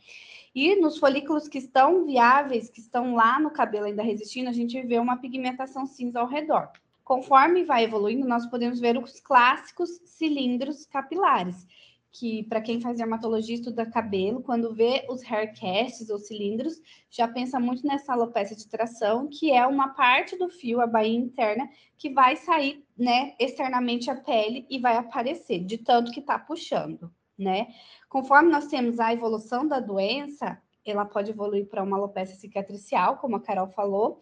E 0.54 0.74
nos 0.76 0.96
folículos 0.96 1.48
que 1.48 1.58
estão 1.58 2.06
viáveis, 2.06 2.70
que 2.70 2.80
estão 2.80 3.14
lá 3.14 3.38
no 3.38 3.50
cabelo 3.50 3.84
ainda 3.84 4.02
resistindo, 4.02 4.48
a 4.48 4.52
gente 4.52 4.80
vê 4.82 4.98
uma 4.98 5.18
pigmentação 5.18 5.84
cinza 5.84 6.18
ao 6.18 6.26
redor. 6.26 6.70
Conforme 7.04 7.62
vai 7.62 7.84
evoluindo, 7.84 8.26
nós 8.26 8.46
podemos 8.46 8.80
ver 8.80 8.96
os 8.96 9.20
clássicos 9.20 9.90
cilindros 10.06 10.86
capilares, 10.86 11.66
que 12.10 12.44
para 12.44 12.62
quem 12.62 12.80
faz 12.80 12.96
dermatologia 12.96 13.54
estuda 13.54 13.84
cabelo, 13.84 14.42
quando 14.42 14.74
vê 14.74 15.06
os 15.10 15.22
haircasts 15.22 16.08
ou 16.08 16.18
cilindros, 16.18 16.80
já 17.10 17.28
pensa 17.28 17.60
muito 17.60 17.86
nessa 17.86 18.14
alopecia 18.14 18.56
de 18.56 18.66
tração, 18.66 19.28
que 19.28 19.52
é 19.52 19.66
uma 19.66 19.90
parte 19.90 20.38
do 20.38 20.48
fio, 20.48 20.80
a 20.80 20.86
baía 20.86 21.14
interna, 21.14 21.68
que 21.98 22.08
vai 22.08 22.34
sair 22.36 22.82
né, 22.96 23.34
externamente 23.38 24.10
a 24.10 24.16
pele 24.16 24.66
e 24.70 24.78
vai 24.78 24.96
aparecer, 24.96 25.64
de 25.64 25.78
tanto 25.78 26.10
que 26.10 26.20
está 26.20 26.38
puxando, 26.38 27.12
né? 27.38 27.68
Conforme 28.08 28.50
nós 28.50 28.66
temos 28.66 28.98
a 28.98 29.12
evolução 29.12 29.66
da 29.66 29.80
doença, 29.80 30.60
ela 30.84 31.04
pode 31.04 31.30
evoluir 31.30 31.66
para 31.66 31.82
uma 31.82 31.96
alopecia 31.96 32.36
cicatricial, 32.36 33.18
como 33.18 33.36
a 33.36 33.40
Carol 33.40 33.68
falou, 33.68 34.20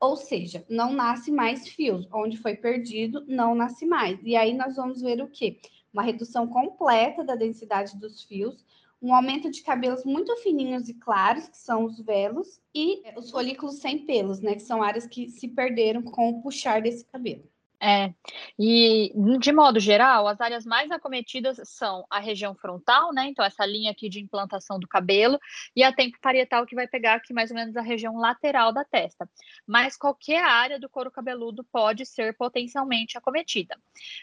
ou 0.00 0.16
seja, 0.16 0.64
não 0.68 0.92
nasce 0.92 1.30
mais 1.30 1.68
fios, 1.68 2.08
onde 2.12 2.36
foi 2.36 2.54
perdido, 2.54 3.24
não 3.26 3.54
nasce 3.54 3.84
mais. 3.84 4.18
E 4.22 4.36
aí 4.36 4.54
nós 4.54 4.76
vamos 4.76 5.02
ver 5.02 5.20
o 5.20 5.28
quê? 5.28 5.60
Uma 5.92 6.02
redução 6.02 6.46
completa 6.46 7.24
da 7.24 7.34
densidade 7.34 7.98
dos 7.98 8.22
fios, 8.22 8.64
um 9.00 9.14
aumento 9.14 9.50
de 9.50 9.62
cabelos 9.62 10.04
muito 10.04 10.36
fininhos 10.38 10.88
e 10.88 10.94
claros, 10.94 11.48
que 11.48 11.56
são 11.56 11.84
os 11.84 12.00
velos, 12.00 12.60
e 12.74 13.02
os 13.16 13.30
folículos 13.30 13.76
sem 13.76 14.04
pelos, 14.04 14.40
né? 14.40 14.54
Que 14.54 14.62
são 14.62 14.82
áreas 14.82 15.06
que 15.06 15.28
se 15.30 15.48
perderam 15.48 16.02
com 16.02 16.30
o 16.30 16.42
puxar 16.42 16.80
desse 16.82 17.04
cabelo. 17.04 17.48
É, 17.80 18.12
e 18.58 19.12
de 19.38 19.52
modo 19.52 19.78
geral, 19.78 20.26
as 20.26 20.40
áreas 20.40 20.66
mais 20.66 20.90
acometidas 20.90 21.60
são 21.64 22.04
a 22.10 22.18
região 22.18 22.52
frontal, 22.52 23.12
né? 23.12 23.26
Então, 23.28 23.44
essa 23.44 23.64
linha 23.64 23.92
aqui 23.92 24.08
de 24.08 24.18
implantação 24.18 24.80
do 24.80 24.88
cabelo, 24.88 25.38
e 25.76 25.84
a 25.84 25.92
tempo 25.92 26.18
parietal, 26.20 26.66
que 26.66 26.74
vai 26.74 26.88
pegar 26.88 27.14
aqui 27.14 27.32
mais 27.32 27.50
ou 27.50 27.56
menos 27.56 27.76
a 27.76 27.80
região 27.80 28.16
lateral 28.16 28.72
da 28.72 28.84
testa. 28.84 29.30
Mas 29.64 29.96
qualquer 29.96 30.42
área 30.42 30.78
do 30.80 30.88
couro 30.88 31.10
cabeludo 31.10 31.62
pode 31.70 32.04
ser 32.04 32.36
potencialmente 32.36 33.16
acometida. 33.16 33.76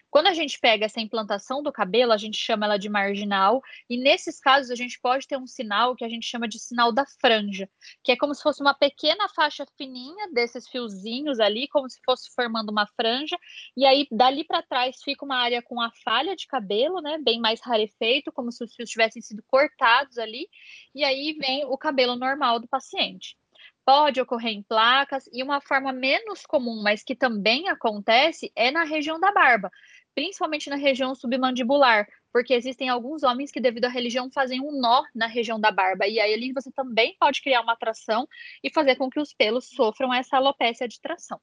Quando 0.09 0.27
a 0.27 0.33
gente 0.33 0.59
pega 0.59 0.85
essa 0.85 0.99
implantação 0.99 1.63
do 1.63 1.71
cabelo, 1.71 2.11
a 2.11 2.17
gente 2.17 2.37
chama 2.37 2.65
ela 2.65 2.77
de 2.77 2.89
marginal, 2.89 3.61
e 3.89 3.97
nesses 3.97 4.37
casos 4.37 4.69
a 4.69 4.75
gente 4.75 4.99
pode 4.99 5.27
ter 5.27 5.37
um 5.37 5.47
sinal 5.47 5.95
que 5.95 6.03
a 6.03 6.09
gente 6.09 6.27
chama 6.27 6.45
de 6.45 6.59
sinal 6.59 6.91
da 6.91 7.05
franja, 7.21 7.69
que 8.03 8.11
é 8.11 8.17
como 8.17 8.35
se 8.35 8.43
fosse 8.43 8.61
uma 8.61 8.73
pequena 8.73 9.29
faixa 9.29 9.65
fininha 9.77 10.29
desses 10.33 10.67
fiozinhos 10.67 11.39
ali, 11.39 11.69
como 11.69 11.89
se 11.89 12.01
fosse 12.05 12.29
formando 12.35 12.69
uma 12.69 12.85
franja 12.85 13.37
e 13.75 13.85
aí, 13.85 14.07
dali 14.11 14.43
para 14.43 14.61
trás, 14.61 14.97
fica 15.03 15.25
uma 15.25 15.37
área 15.37 15.61
com 15.61 15.81
a 15.81 15.91
falha 16.03 16.35
de 16.35 16.47
cabelo, 16.47 17.01
né? 17.01 17.17
Bem 17.23 17.39
mais 17.39 17.61
rarefeito, 17.61 18.31
como 18.31 18.51
se 18.51 18.63
os 18.63 18.73
fios 18.73 18.89
tivessem 18.89 19.21
sido 19.21 19.43
cortados 19.47 20.17
ali. 20.17 20.47
E 20.93 21.03
aí 21.03 21.33
vem 21.39 21.65
o 21.65 21.77
cabelo 21.77 22.15
normal 22.15 22.59
do 22.59 22.67
paciente. 22.67 23.37
Pode 23.85 24.19
ocorrer 24.19 24.53
em 24.53 24.63
placas, 24.63 25.29
e 25.31 25.43
uma 25.43 25.61
forma 25.61 25.93
menos 25.93 26.45
comum, 26.45 26.81
mas 26.81 27.03
que 27.03 27.15
também 27.15 27.69
acontece, 27.69 28.51
é 28.55 28.71
na 28.71 28.83
região 28.83 29.19
da 29.19 29.31
barba, 29.31 29.71
principalmente 30.15 30.69
na 30.69 30.75
região 30.75 31.13
submandibular, 31.13 32.07
porque 32.33 32.53
existem 32.53 32.89
alguns 32.89 33.21
homens 33.21 33.51
que, 33.51 33.61
devido 33.61 33.85
à 33.85 33.89
religião, 33.89 34.31
fazem 34.31 34.59
um 34.59 34.71
nó 34.79 35.03
na 35.13 35.27
região 35.27 35.59
da 35.59 35.71
barba, 35.71 36.07
e 36.07 36.19
aí 36.19 36.33
ali 36.33 36.51
você 36.51 36.71
também 36.71 37.15
pode 37.19 37.41
criar 37.41 37.61
uma 37.61 37.73
atração 37.73 38.27
e 38.63 38.71
fazer 38.71 38.95
com 38.95 39.09
que 39.09 39.19
os 39.19 39.33
pelos 39.33 39.69
sofram 39.69 40.13
essa 40.13 40.37
alopécia 40.37 40.87
de 40.87 40.99
tração. 40.99 41.39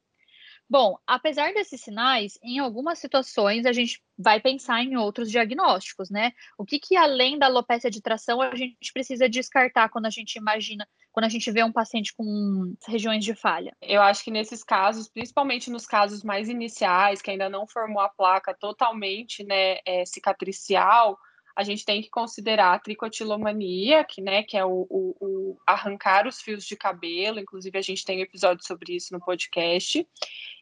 Bom, 0.69 0.97
apesar 1.07 1.53
desses 1.53 1.83
sinais, 1.83 2.39
em 2.43 2.59
algumas 2.59 2.99
situações 2.99 3.67
a 3.67 3.73
gente 3.73 4.03
vai 4.17 4.41
pensar 4.41 4.83
em 4.83 4.97
outros 4.97 5.31
diagnósticos, 5.31 6.09
né? 6.09 6.33
O 6.57 6.65
que, 6.65 6.79
que 6.79 6.97
além 6.97 7.39
da 7.39 7.47
alopecia 7.47 7.91
de 7.91 8.01
tração 8.01 8.41
a 8.41 8.55
gente 8.55 8.93
precisa 8.93 9.29
descartar 9.29 9.91
quando 9.91 10.07
a 10.07 10.11
gente 10.11 10.37
imagina, 10.37 10.89
quando 11.11 11.27
a 11.27 11.29
gente 11.29 11.51
vê 11.51 11.63
um 11.63 11.73
paciente 11.73 12.15
com 12.15 12.75
regiões 12.87 13.25
de 13.25 13.35
falha? 13.35 13.77
Eu 13.83 14.01
acho 14.01 14.25
que 14.25 14.31
nesses 14.31 14.65
casos, 14.65 15.09
principalmente 15.09 15.71
nos 15.71 15.87
casos 15.87 16.23
mais 16.23 16.49
iniciais, 16.49 17.21
que 17.21 17.31
ainda 17.31 17.51
não 17.51 17.67
formou 17.67 18.01
a 18.01 18.09
placa 18.09 18.55
totalmente, 18.55 19.45
né, 19.45 19.79
é, 19.85 20.07
cicatricial, 20.07 21.19
a 21.55 21.63
gente 21.63 21.85
tem 21.85 22.01
que 22.01 22.11
considerar 22.11 22.75
a 22.75 22.79
tricotilomania, 22.79 24.05
que, 24.05 24.21
né, 24.21 24.43
que 24.43 24.57
é 24.57 24.65
o, 24.65 24.87
o, 24.89 25.17
o, 25.21 25.59
arrancar 25.67 26.27
os 26.27 26.41
fios 26.41 26.65
de 26.65 26.77
cabelo, 26.77 27.39
inclusive 27.39 27.79
a 27.79 27.83
gente 27.83 28.05
tem 28.05 28.19
um 28.19 28.23
episódio 28.23 28.67
sobre 28.67 28.97
isso 28.97 29.13
no 29.13 29.21
podcast, 29.21 30.07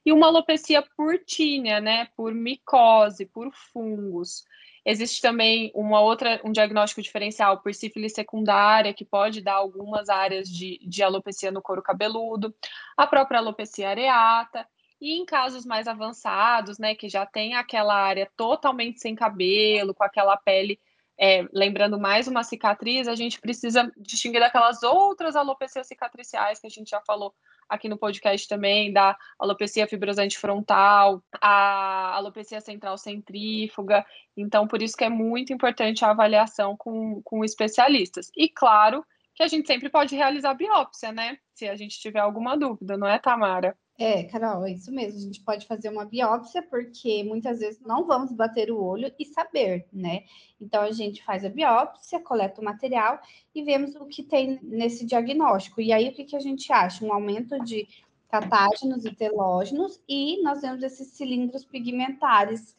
e 0.05 0.13
uma 0.13 0.27
alopecia 0.27 0.83
por 0.97 1.19
tínia, 1.19 1.81
né, 1.81 2.09
por 2.17 2.35
micose, 2.35 3.27
por 3.27 3.53
fungos. 3.73 4.45
Existe 4.85 5.21
também 5.21 5.71
uma 5.75 6.01
outra, 6.01 6.41
um 6.43 6.53
diagnóstico 6.53 7.03
diferencial 7.03 7.61
por 7.61 7.75
sífilis 7.75 8.15
secundária, 8.15 8.95
que 8.95 9.05
pode 9.05 9.43
dar 9.43 9.55
algumas 9.55 10.09
áreas 10.09 10.49
de, 10.49 10.81
de 10.83 11.03
alopecia 11.03 11.51
no 11.51 11.61
couro 11.61 11.83
cabeludo, 11.83 12.55
a 12.97 13.07
própria 13.07 13.39
alopecia 13.39 13.91
areata, 13.91 14.67
e 15.01 15.19
em 15.19 15.25
casos 15.25 15.65
mais 15.65 15.89
avançados, 15.89 16.79
né, 16.79 16.95
que 16.95 17.09
já 17.09 17.25
tem 17.25 17.55
aquela 17.55 17.95
área 17.95 18.31
totalmente 18.37 19.01
sem 19.01 19.15
cabelo, 19.15 19.95
com 19.95 20.05
aquela 20.05 20.37
pele 20.37 20.79
é, 21.23 21.47
lembrando 21.53 22.01
mais 22.01 22.27
uma 22.27 22.43
cicatriz, 22.43 23.07
a 23.07 23.15
gente 23.15 23.39
precisa 23.39 23.93
distinguir 23.99 24.41
daquelas 24.41 24.83
outras 24.83 25.37
alopecias 25.37 25.87
cicatriciais 25.87 26.59
que 26.59 26.67
a 26.67 26.71
gente 26.71 26.89
já 26.89 27.01
falou 27.03 27.35
aqui 27.69 27.91
no 27.91 27.99
podcast 27.99 28.49
também, 28.49 28.91
da 28.91 29.15
alopecia 29.39 29.87
fibrosante 29.87 30.39
frontal, 30.39 31.23
a 31.39 32.17
alopecia 32.17 32.61
central 32.63 32.97
centrífuga. 32.97 34.05
Então, 34.35 34.67
por 34.67 34.81
isso 34.81 34.97
que 34.97 35.05
é 35.05 35.11
muito 35.11 35.53
importante 35.53 36.07
a 36.07 36.11
avaliação 36.11 36.75
com, 36.75 37.21
com 37.23 37.45
especialistas. 37.45 38.31
E, 38.35 38.49
claro, 38.49 39.05
que 39.35 39.43
a 39.43 39.49
gente 39.49 39.67
sempre 39.67 39.91
pode 39.91 40.17
realizar 40.17 40.55
biópsia, 40.55 41.13
né? 41.13 41.39
Se 41.55 41.69
a 41.69 41.77
gente 41.77 42.01
tiver 42.01 42.21
alguma 42.21 42.57
dúvida, 42.57 42.97
não 42.97 43.07
é, 43.07 43.19
Tamara? 43.19 43.77
É, 44.03 44.23
Carol, 44.25 44.67
é 44.67 44.73
isso 44.73 44.91
mesmo. 44.91 45.19
A 45.19 45.23
gente 45.23 45.43
pode 45.43 45.67
fazer 45.67 45.91
uma 45.91 46.07
biópsia, 46.07 46.63
porque 46.63 47.23
muitas 47.23 47.59
vezes 47.59 47.83
não 47.83 48.07
vamos 48.07 48.33
bater 48.33 48.71
o 48.71 48.83
olho 48.83 49.13
e 49.19 49.27
saber, 49.27 49.87
né? 49.93 50.23
Então, 50.59 50.81
a 50.81 50.91
gente 50.91 51.23
faz 51.23 51.45
a 51.45 51.51
biópsia, 51.51 52.19
coleta 52.19 52.63
o 52.63 52.65
material 52.65 53.21
e 53.55 53.63
vemos 53.63 53.95
o 53.97 54.07
que 54.07 54.23
tem 54.23 54.59
nesse 54.63 55.05
diagnóstico. 55.05 55.83
E 55.83 55.93
aí, 55.93 56.09
o 56.09 56.15
que, 56.15 56.25
que 56.25 56.35
a 56.35 56.41
gente 56.41 56.73
acha? 56.73 57.05
Um 57.05 57.13
aumento 57.13 57.63
de 57.63 57.87
catágenos 58.31 59.05
e 59.05 59.15
telógenos, 59.15 60.01
e 60.09 60.43
nós 60.43 60.63
vemos 60.63 60.83
esses 60.83 61.09
cilindros 61.09 61.67
pigmentares 61.67 62.75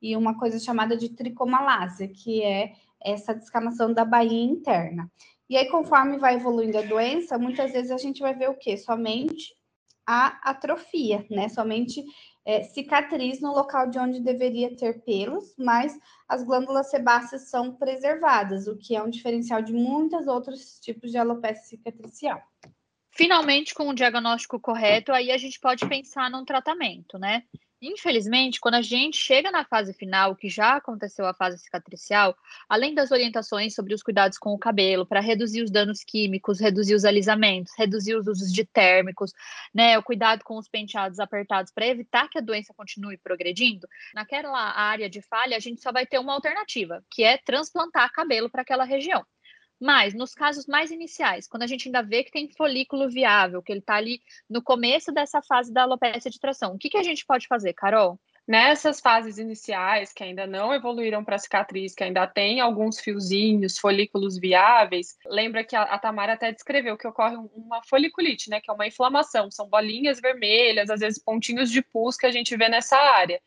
e 0.00 0.16
uma 0.16 0.38
coisa 0.38 0.60
chamada 0.60 0.96
de 0.96 1.08
tricomalásia, 1.08 2.06
que 2.06 2.44
é 2.44 2.74
essa 3.02 3.34
descamação 3.34 3.92
da 3.92 4.04
bainha 4.04 4.52
interna. 4.52 5.10
E 5.48 5.56
aí, 5.56 5.68
conforme 5.68 6.16
vai 6.16 6.36
evoluindo 6.36 6.78
a 6.78 6.82
doença, 6.82 7.36
muitas 7.36 7.72
vezes 7.72 7.90
a 7.90 7.98
gente 7.98 8.20
vai 8.20 8.34
ver 8.34 8.50
o 8.50 8.54
quê? 8.54 8.76
Somente 8.76 9.58
a 10.06 10.50
atrofia, 10.50 11.26
né? 11.30 11.48
Somente 11.48 12.04
é, 12.44 12.62
cicatriz 12.62 13.40
no 13.40 13.52
local 13.52 13.88
de 13.88 13.98
onde 13.98 14.20
deveria 14.20 14.74
ter 14.76 15.02
pelos, 15.04 15.54
mas 15.58 15.98
as 16.28 16.42
glândulas 16.42 16.90
sebáceas 16.90 17.50
são 17.50 17.74
preservadas, 17.74 18.66
o 18.66 18.76
que 18.76 18.96
é 18.96 19.02
um 19.02 19.10
diferencial 19.10 19.62
de 19.62 19.72
muitos 19.72 20.26
outros 20.26 20.80
tipos 20.80 21.10
de 21.10 21.18
alopecia 21.18 21.76
cicatricial. 21.78 22.40
Finalmente, 23.12 23.74
com 23.74 23.88
o 23.88 23.94
diagnóstico 23.94 24.58
correto, 24.58 25.12
aí 25.12 25.30
a 25.30 25.38
gente 25.38 25.60
pode 25.60 25.86
pensar 25.88 26.30
num 26.30 26.44
tratamento, 26.44 27.18
né? 27.18 27.44
Infelizmente, 27.82 28.60
quando 28.60 28.74
a 28.74 28.82
gente 28.82 29.16
chega 29.16 29.50
na 29.50 29.64
fase 29.64 29.94
final, 29.94 30.36
que 30.36 30.50
já 30.50 30.76
aconteceu 30.76 31.24
a 31.24 31.32
fase 31.32 31.56
cicatricial, 31.58 32.36
além 32.68 32.94
das 32.94 33.10
orientações 33.10 33.74
sobre 33.74 33.94
os 33.94 34.02
cuidados 34.02 34.36
com 34.36 34.52
o 34.52 34.58
cabelo, 34.58 35.06
para 35.06 35.18
reduzir 35.20 35.62
os 35.62 35.70
danos 35.70 36.04
químicos, 36.04 36.60
reduzir 36.60 36.94
os 36.94 37.06
alisamentos, 37.06 37.72
reduzir 37.78 38.14
os 38.16 38.26
usos 38.26 38.52
de 38.52 38.66
térmicos, 38.66 39.32
né, 39.72 39.98
o 39.98 40.02
cuidado 40.02 40.44
com 40.44 40.58
os 40.58 40.68
penteados 40.68 41.18
apertados 41.18 41.72
para 41.72 41.86
evitar 41.86 42.28
que 42.28 42.36
a 42.36 42.42
doença 42.42 42.74
continue 42.74 43.16
progredindo, 43.16 43.88
naquela 44.14 44.78
área 44.78 45.08
de 45.08 45.22
falha, 45.22 45.56
a 45.56 45.60
gente 45.60 45.80
só 45.80 45.90
vai 45.90 46.04
ter 46.04 46.18
uma 46.18 46.34
alternativa, 46.34 47.02
que 47.10 47.24
é 47.24 47.38
transplantar 47.38 48.12
cabelo 48.12 48.50
para 48.50 48.60
aquela 48.60 48.84
região. 48.84 49.24
Mas 49.80 50.12
nos 50.12 50.34
casos 50.34 50.66
mais 50.66 50.90
iniciais, 50.90 51.48
quando 51.48 51.62
a 51.62 51.66
gente 51.66 51.88
ainda 51.88 52.02
vê 52.02 52.22
que 52.22 52.30
tem 52.30 52.50
folículo 52.50 53.08
viável, 53.08 53.62
que 53.62 53.72
ele 53.72 53.80
está 53.80 53.94
ali 53.94 54.20
no 54.48 54.62
começo 54.62 55.10
dessa 55.10 55.40
fase 55.40 55.72
da 55.72 55.82
alopecia 55.82 56.30
de 56.30 56.38
tração, 56.38 56.74
o 56.74 56.78
que, 56.78 56.90
que 56.90 56.98
a 56.98 57.02
gente 57.02 57.24
pode 57.24 57.46
fazer, 57.46 57.72
Carol? 57.72 58.20
Nessas 58.46 59.00
fases 59.00 59.38
iniciais, 59.38 60.12
que 60.12 60.24
ainda 60.24 60.44
não 60.44 60.74
evoluíram 60.74 61.24
para 61.24 61.38
cicatriz, 61.38 61.94
que 61.94 62.02
ainda 62.02 62.26
tem 62.26 62.60
alguns 62.60 62.98
fiozinhos, 62.98 63.78
folículos 63.78 64.38
viáveis, 64.38 65.16
lembra 65.24 65.62
que 65.62 65.76
a, 65.76 65.82
a 65.82 65.98
Tamara 65.98 66.32
até 66.32 66.50
descreveu 66.50 66.98
que 66.98 67.06
ocorre 67.06 67.36
uma 67.54 67.80
foliculite, 67.84 68.50
né? 68.50 68.60
Que 68.60 68.68
é 68.68 68.74
uma 68.74 68.88
inflamação, 68.88 69.50
são 69.50 69.68
bolinhas 69.68 70.20
vermelhas, 70.20 70.90
às 70.90 70.98
vezes 70.98 71.22
pontinhos 71.22 71.70
de 71.70 71.80
pus 71.80 72.16
que 72.16 72.26
a 72.26 72.32
gente 72.32 72.56
vê 72.56 72.68
nessa 72.68 72.96
área. 72.96 73.40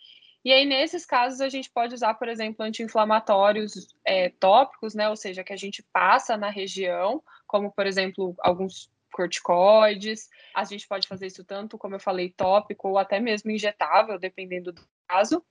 E 0.44 0.52
aí, 0.52 0.66
nesses 0.66 1.06
casos, 1.06 1.40
a 1.40 1.48
gente 1.48 1.70
pode 1.70 1.94
usar, 1.94 2.16
por 2.16 2.28
exemplo, 2.28 2.66
anti-inflamatórios 2.66 3.96
é, 4.06 4.30
tópicos, 4.30 4.94
né? 4.94 5.10
Ou 5.10 5.16
seja, 5.16 5.44
que 5.44 5.54
a 5.54 5.58
gente 5.58 5.82
passa 5.94 6.36
na 6.36 6.50
região, 6.50 7.24
como, 7.48 7.72
por 7.72 7.88
exemplo, 7.88 8.36
alguns 8.40 8.92
corticoides. 9.14 10.30
A 10.54 10.66
gente 10.66 10.88
pode 10.88 11.08
fazer 11.08 11.28
isso 11.28 11.46
tanto, 11.46 11.78
como 11.78 11.96
eu 11.96 12.00
falei, 12.00 12.30
tópico 12.30 12.90
ou 12.90 12.98
até 12.98 13.20
mesmo 13.20 13.52
injetável, 13.52 14.20
dependendo 14.20 14.74
do 14.74 14.82
caso. 15.08 15.46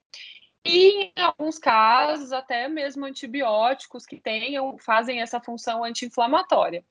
E 0.65 1.07
em 1.17 1.21
alguns 1.21 1.59
casos, 1.59 2.33
até 2.33 2.69
mesmo 2.69 3.05
antibióticos 3.05 4.05
que 4.05 4.21
tenham, 4.21 4.77
fazem 4.79 5.21
essa 5.21 5.41
função 5.41 5.83
anti-inflamatória. 5.83 6.85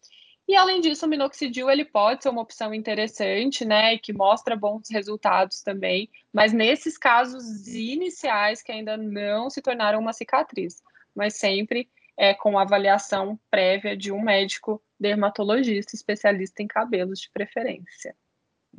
E 0.47 0.55
além 0.55 0.81
disso, 0.81 1.05
o 1.05 1.09
minoxidil 1.09 1.69
ele 1.69 1.85
pode 1.85 2.23
ser 2.23 2.29
uma 2.29 2.41
opção 2.41 2.73
interessante, 2.73 3.63
né, 3.63 3.93
e 3.93 3.99
que 3.99 4.11
mostra 4.11 4.55
bons 4.55 4.89
resultados 4.89 5.61
também, 5.61 6.09
mas 6.33 6.51
nesses 6.51 6.97
casos 6.97 7.67
iniciais 7.67 8.61
que 8.61 8.71
ainda 8.71 8.97
não 8.97 9.49
se 9.49 9.61
tornaram 9.61 9.99
uma 9.99 10.13
cicatriz, 10.13 10.81
mas 11.15 11.35
sempre 11.35 11.89
é 12.17 12.33
com 12.33 12.59
avaliação 12.59 13.39
prévia 13.49 13.95
de 13.95 14.11
um 14.11 14.21
médico 14.21 14.83
dermatologista 14.99 15.95
especialista 15.95 16.61
em 16.61 16.67
cabelos 16.67 17.19
de 17.19 17.29
preferência. 17.31 18.15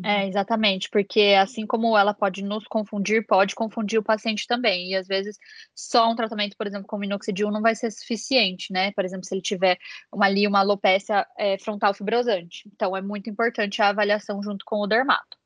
É, 0.03 0.27
exatamente, 0.27 0.89
porque 0.89 1.37
assim 1.39 1.67
como 1.67 1.97
ela 1.97 2.15
pode 2.15 2.43
nos 2.43 2.67
confundir, 2.67 3.27
pode 3.27 3.55
confundir 3.55 3.99
o 3.99 4.03
paciente 4.03 4.47
também. 4.47 4.91
E 4.91 4.97
às 4.97 5.07
vezes 5.07 5.37
só 5.75 6.11
um 6.11 6.17
tratamento, 6.17 6.57
por 6.57 6.67
exemplo, 6.67 6.87
com 6.87 6.97
minoxidil 6.97 7.51
não 7.51 7.61
vai 7.61 7.75
ser 7.75 7.91
suficiente, 7.91 8.73
né? 8.73 8.91
Por 8.93 9.05
exemplo, 9.05 9.27
se 9.27 9.35
ele 9.35 9.43
tiver 9.43 9.79
uma, 10.11 10.27
ali 10.27 10.47
uma 10.47 10.61
alopecia 10.61 11.27
é, 11.39 11.59
frontal 11.59 11.93
fibrosante. 11.93 12.69
Então 12.75 12.97
é 12.97 13.03
muito 13.03 13.29
importante 13.29 13.83
a 13.83 13.89
avaliação 13.89 14.43
junto 14.43 14.65
com 14.65 14.77
o 14.81 14.87
dermato. 14.87 15.37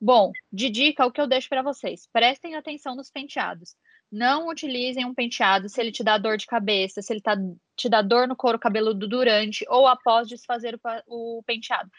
Bom, 0.00 0.32
de 0.50 0.70
dica, 0.70 1.04
o 1.04 1.12
que 1.12 1.20
eu 1.20 1.26
deixo 1.26 1.48
para 1.48 1.62
vocês: 1.62 2.08
prestem 2.10 2.56
atenção 2.56 2.96
nos 2.96 3.10
penteados. 3.10 3.74
Não 4.10 4.48
utilizem 4.48 5.04
um 5.04 5.14
penteado 5.14 5.68
se 5.68 5.80
ele 5.80 5.92
te 5.92 6.02
dá 6.02 6.16
dor 6.18 6.36
de 6.38 6.46
cabeça, 6.46 7.02
se 7.02 7.12
ele 7.12 7.20
tá, 7.20 7.36
te 7.76 7.88
dá 7.88 8.02
dor 8.02 8.26
no 8.26 8.34
couro 8.34 8.58
cabeludo 8.58 9.06
durante 9.06 9.64
ou 9.68 9.86
após 9.86 10.26
desfazer 10.26 10.80
o, 11.06 11.38
o 11.38 11.42
penteado 11.44 11.90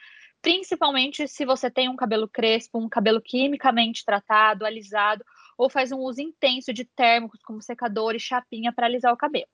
principalmente 0.41 1.27
se 1.27 1.45
você 1.45 1.69
tem 1.69 1.89
um 1.89 1.95
cabelo 1.95 2.27
crespo, 2.27 2.79
um 2.79 2.89
cabelo 2.89 3.21
quimicamente 3.21 4.03
tratado, 4.03 4.65
alisado, 4.65 5.23
ou 5.57 5.69
faz 5.69 5.91
um 5.91 5.99
uso 5.99 6.21
intenso 6.21 6.73
de 6.73 6.83
térmicos 6.83 7.41
como 7.43 7.61
secador 7.61 8.15
e 8.15 8.19
chapinha 8.19 8.73
para 8.73 8.87
alisar 8.87 9.13
o 9.13 9.17
cabelo. 9.17 9.47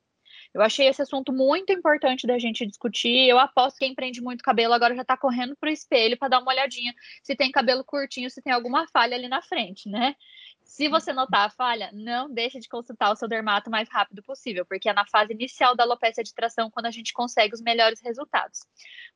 Eu 0.53 0.62
achei 0.62 0.88
esse 0.88 1.01
assunto 1.01 1.34
muito 1.34 1.72
importante 1.72 2.25
da 2.25 2.39
gente 2.39 2.65
discutir. 2.65 3.27
Eu 3.29 3.39
aposto 3.39 3.77
que 3.77 3.86
quem 3.86 3.94
prende 3.94 4.22
muito 4.22 4.44
cabelo 4.44 4.74
agora 4.74 4.96
já 4.96 5.01
está 5.01 5.17
correndo 5.17 5.56
para 5.56 5.70
o 5.70 5.74
espelho 5.74 6.17
para 6.17 6.29
dar 6.29 6.39
uma 6.39 6.51
olhadinha 6.51 6.94
se 7.22 7.36
tem 7.36 7.51
cabelo 7.51 7.84
curtinho, 7.84 8.29
se 8.29 8.41
tem 8.41 8.53
alguma 8.53 8.88
falha 8.88 9.15
ali 9.15 9.27
na 9.27 9.41
frente, 9.41 9.89
né? 9.89 10.15
Se 10.67 10.89
você 10.89 11.13
notar 11.13 11.47
a 11.47 11.50
falha, 11.50 11.89
não 11.93 12.29
deixe 12.29 12.59
de 12.59 12.67
consultar 12.67 13.12
o 13.12 13.15
seu 13.15 13.27
dermato 13.27 13.69
o 13.69 13.71
mais 13.71 13.88
rápido 13.89 14.21
possível, 14.21 14.65
porque 14.65 14.89
é 14.89 14.93
na 14.93 15.07
fase 15.07 15.33
inicial 15.33 15.75
da 15.75 15.83
alopecia 15.83 16.24
de 16.24 16.33
tração 16.33 16.69
quando 16.69 16.88
a 16.88 16.91
gente 16.91 17.13
consegue 17.13 17.55
os 17.55 17.62
melhores 17.62 18.01
resultados. 18.01 18.59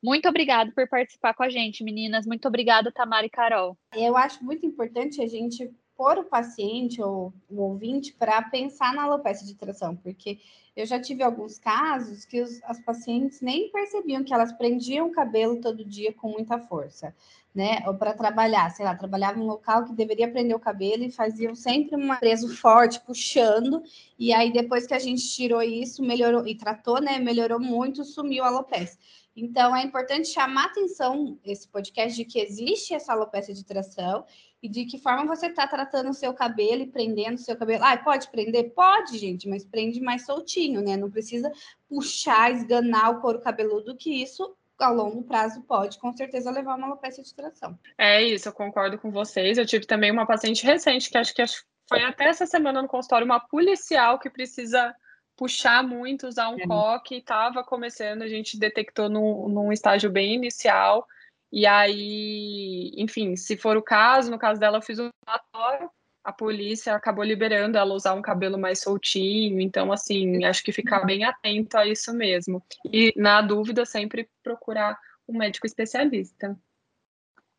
Muito 0.01 0.27
obrigada 0.29 0.72
por 0.72 0.88
participar 0.88 1.34
com 1.34 1.43
a 1.43 1.50
gente, 1.50 1.84
meninas. 1.84 2.25
Muito 2.25 2.48
obrigada, 2.48 2.91
Tamara 2.91 3.25
e 3.25 3.29
Carol. 3.29 3.77
Eu 3.93 4.15
acho 4.15 4.43
muito 4.43 4.65
importante 4.65 5.22
a 5.22 5.27
gente 5.27 5.70
pôr 6.01 6.17
o 6.17 6.24
paciente 6.24 7.00
ou 7.00 7.31
o 7.48 7.62
ouvinte 7.62 8.12
para 8.12 8.41
pensar 8.41 8.91
na 8.96 9.03
alopecia 9.03 9.46
de 9.46 9.53
tração, 9.53 9.96
porque 9.96 10.39
eu 10.75 10.84
já 10.84 11.00
tive 11.00 11.22
alguns 11.22 11.60
casos 11.60 12.25
que 12.25 12.41
os, 12.41 12.60
as 12.63 12.84
pacientes 12.84 13.39
nem 13.39 13.70
percebiam 13.70 14.24
que 14.24 14.34
elas 14.34 14.51
prendiam 14.51 15.10
o 15.10 15.12
cabelo 15.12 15.62
todo 15.62 15.86
dia 15.86 16.12
com 16.12 16.29
muita 16.29 16.58
força 16.58 17.13
né? 17.53 17.84
Ou 17.86 17.93
para 17.93 18.13
trabalhar, 18.13 18.70
sei 18.72 18.86
lá, 18.86 18.96
trabalhava 18.96 19.38
em 19.38 19.41
um 19.41 19.48
local 19.48 19.84
que 19.84 19.93
deveria 19.93 20.31
prender 20.31 20.55
o 20.55 20.60
cabelo 20.60 21.03
e 21.03 21.12
faziam 21.12 21.53
sempre 21.53 21.96
um 21.96 22.15
preso 22.15 22.55
forte, 22.55 23.01
puxando, 23.01 23.84
e 24.17 24.34
aí 24.34 24.51
depois 24.51 24.88
que 24.88 24.93
a 24.93 25.00
gente 25.00 25.27
tirou 25.27 25.62
isso, 25.62 26.01
melhorou 26.01 26.48
e 26.48 26.55
tratou, 26.55 27.01
né? 27.01 27.20
Melhorou 27.20 27.60
muito, 27.60 28.05
sumiu 28.05 28.43
a 28.43 28.48
alopecia. 28.48 28.98
Então 29.36 29.76
é 29.76 29.84
importante 29.84 30.28
chamar 30.28 30.66
atenção 30.66 31.40
esse 31.44 31.68
podcast 31.68 32.16
de 32.16 32.26
que 32.26 32.40
existe 32.40 32.94
essa 32.94 33.14
alopecia 33.14 33.54
de 33.54 33.64
tração 33.64 34.26
e 34.62 34.70
de 34.70 34.86
que 34.86 34.98
forma 34.98 35.26
você 35.26 35.48
está 35.48 35.68
tratando 35.68 36.10
o 36.10 36.14
seu 36.14 36.34
cabelo 36.34 36.84
e 36.84 36.88
prendendo 36.88 37.36
o 37.36 37.42
seu 37.42 37.56
cabelo. 37.56 37.84
Ah, 37.84 37.98
pode 37.98 38.30
prender? 38.30 38.74
Pode, 38.74 39.18
gente, 39.18 39.48
mas 39.48 39.66
prende 39.66 40.02
mais 40.02 40.26
soltinho, 40.26 40.82
né? 40.82 40.98
Não 40.98 41.10
precisa 41.10 41.52
puxar, 41.88 42.52
esganar 42.52 43.12
o 43.12 43.22
couro 43.22 43.40
cabeludo, 43.40 43.96
que 43.96 44.22
isso 44.22 44.56
a 44.80 44.90
longo 44.90 45.24
prazo 45.24 45.62
pode 45.62 46.00
com 46.00 46.12
certeza 46.12 46.50
levar 46.50 46.76
uma 46.76 46.88
alopecia 46.88 47.24
de 47.24 47.34
tração. 47.36 47.78
É 47.98 48.22
isso, 48.22 48.50
eu 48.50 48.54
concordo 48.54 48.98
com 48.98 49.12
vocês. 49.12 49.58
Eu 49.58 49.66
tive 49.66 49.86
também 49.86 50.12
uma 50.12 50.26
paciente 50.26 50.66
recente 50.66 51.10
que 51.10 51.18
acho 51.18 51.34
que 51.34 51.44
foi 51.88 52.04
até 52.04 52.26
essa 52.26 52.46
semana 52.46 52.82
no 52.82 52.88
consultório, 52.88 53.26
uma 53.26 53.40
policial 53.40 54.18
que 54.18 54.30
precisa 54.30 54.96
puxar 55.36 55.84
muito, 55.84 56.28
usar 56.28 56.50
um 56.50 56.60
é. 56.60 56.68
coque, 56.68 57.16
estava 57.16 57.64
começando, 57.64 58.22
a 58.22 58.28
gente 58.28 58.58
detectou 58.58 59.10
no, 59.10 59.50
num 59.50 59.72
estágio 59.72 60.10
bem 60.10 60.36
inicial. 60.36 61.08
E 61.52 61.66
aí, 61.66 62.94
enfim, 62.96 63.36
se 63.36 63.58
for 63.58 63.76
o 63.76 63.82
caso, 63.82 64.32
no 64.32 64.39
caso 64.39 64.60
dela, 64.60 64.78
eu 64.78 64.82
fiz 64.82 65.00
um 65.00 65.10
relatório, 65.28 65.89
a 66.24 66.32
polícia 66.32 66.96
acabou 66.96 67.24
liberando 67.24 67.78
ela 67.78 67.94
usar 67.94 68.13
um 68.13 68.22
cabelo 68.22 68.58
mais 68.58 68.80
soltinho, 68.80 69.60
então, 69.60 69.91
assim, 69.91 70.46
acho 70.46 70.63
que 70.63 70.72
ficar 70.72 71.04
bem 71.04 71.24
atento 71.24 71.78
a 71.78 71.86
isso 71.86 72.13
mesmo. 72.13 72.63
E, 72.86 73.13
na 73.17 73.41
dúvida, 73.41 73.86
sempre 73.86 74.30
procurar 74.44 74.98
um 75.28 75.38
médico 75.38 75.65
especialista. 75.65 76.58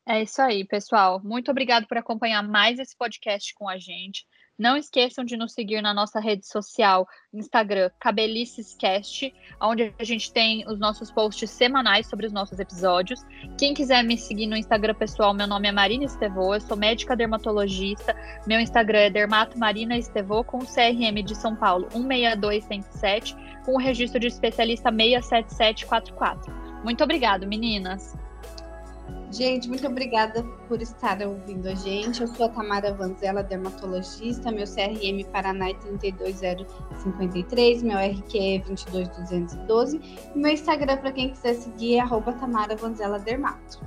É 0.07 0.23
isso 0.23 0.41
aí, 0.41 0.65
pessoal. 0.65 1.21
Muito 1.23 1.51
obrigado 1.51 1.87
por 1.87 1.97
acompanhar 1.97 2.43
mais 2.43 2.79
esse 2.79 2.97
podcast 2.97 3.55
com 3.55 3.69
a 3.69 3.79
gente. 3.79 4.27
Não 4.59 4.77
esqueçam 4.77 5.25
de 5.25 5.37
nos 5.37 5.53
seguir 5.53 5.81
na 5.81 5.95
nossa 5.95 6.21
rede 6.21 6.47
social, 6.47 7.07
Instagram, 7.33 7.91
CabelicesCast, 7.99 9.35
onde 9.61 9.95
a 9.99 10.05
gente 10.05 10.33
tem 10.33 10.65
os 10.69 10.79
nossos 10.79 11.11
posts 11.11 11.51
semanais 11.51 12.07
sobre 12.07 12.27
os 12.27 12.33
nossos 12.33 12.59
episódios. 12.59 13.21
Quem 13.59 13.73
quiser 13.73 14.05
me 14.05 14.17
seguir 14.17 14.47
no 14.47 14.57
Instagram 14.57 14.95
pessoal, 14.95 15.33
meu 15.33 15.47
nome 15.47 15.69
é 15.69 15.73
Marina 15.73 16.05
Estevô, 16.05 16.55
eu 16.55 16.61
sou 16.61 16.77
médica 16.77 17.17
dermatologista. 17.17 18.15
Meu 18.47 18.61
Instagram 18.61 19.01
é 19.01 19.11
Dermato 19.11 19.59
Marina 19.59 19.97
Estevô, 19.97 20.45
com 20.45 20.59
o 20.59 20.67
CRM 20.67 21.25
de 21.25 21.35
São 21.35 21.57
Paulo 21.57 21.89
16207, 21.91 23.35
com 23.65 23.73
o 23.73 23.79
registro 23.79 24.21
de 24.21 24.27
especialista 24.27 24.91
67744. 24.93 26.53
Muito 26.85 27.03
obrigado, 27.03 27.47
meninas. 27.47 28.17
Gente, 29.33 29.67
muito 29.67 29.87
obrigada 29.87 30.43
por 30.69 30.83
estar 30.83 31.23
ouvindo 31.23 31.67
a 31.67 31.75
gente. 31.75 32.21
Eu 32.21 32.29
sou 32.29 32.45
a 32.45 32.51
Tamara 32.51 32.93
Vanzella, 32.93 33.43
dermatologista. 33.43 34.53
Meu 34.53 34.67
CRM 34.67 35.25
Paraná 35.33 35.71
é 35.71 35.75
32053, 35.75 37.83
meu 37.83 37.97
RQ 37.97 38.39
é 38.39 38.59
22212. 38.59 39.99
E 40.35 40.39
meu 40.39 40.53
Instagram, 40.53 40.99
para 40.99 41.13
quem 41.13 41.31
quiser 41.31 41.55
seguir, 41.55 41.99
é 41.99 42.07
Tamara 42.39 42.77
Vanzella 42.77 43.19
Dermato. 43.19 43.81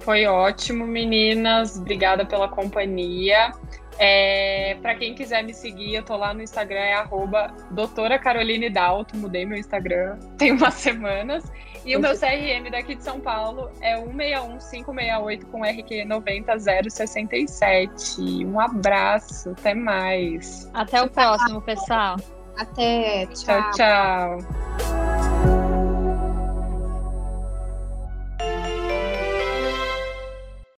Foi 0.00 0.26
ótimo, 0.26 0.84
meninas. 0.84 1.78
Obrigada 1.78 2.26
pela 2.26 2.48
companhia. 2.48 3.52
É, 3.98 4.76
para 4.82 4.94
quem 4.94 5.14
quiser 5.14 5.42
me 5.44 5.54
seguir, 5.54 5.94
eu 5.94 6.02
tô 6.02 6.16
lá 6.16 6.34
no 6.34 6.42
Instagram, 6.42 6.80
é 6.80 6.94
arroba 6.94 7.54
doutora 7.70 8.18
Caroline 8.18 8.68
Dalto, 8.68 9.16
mudei 9.16 9.46
meu 9.46 9.56
Instagram 9.58 10.18
tem 10.38 10.50
umas 10.52 10.74
semanas. 10.74 11.44
E 11.84 11.96
o 11.96 12.00
meu 12.00 12.18
CRM 12.18 12.70
daqui 12.70 12.94
de 12.94 13.04
São 13.04 13.20
Paulo 13.20 13.70
é 13.82 14.00
161568 14.00 15.46
com 15.46 15.62
RQ 15.62 16.06
90067. 16.06 18.46
Um 18.46 18.58
abraço, 18.58 19.50
até 19.50 19.74
mais. 19.74 20.70
Até 20.72 21.02
o 21.02 21.10
próximo, 21.10 21.60
pessoal. 21.60 22.16
Até, 22.56 23.26
tchau. 23.26 23.44
Tchau, 23.44 23.70
tchau. 23.72 24.38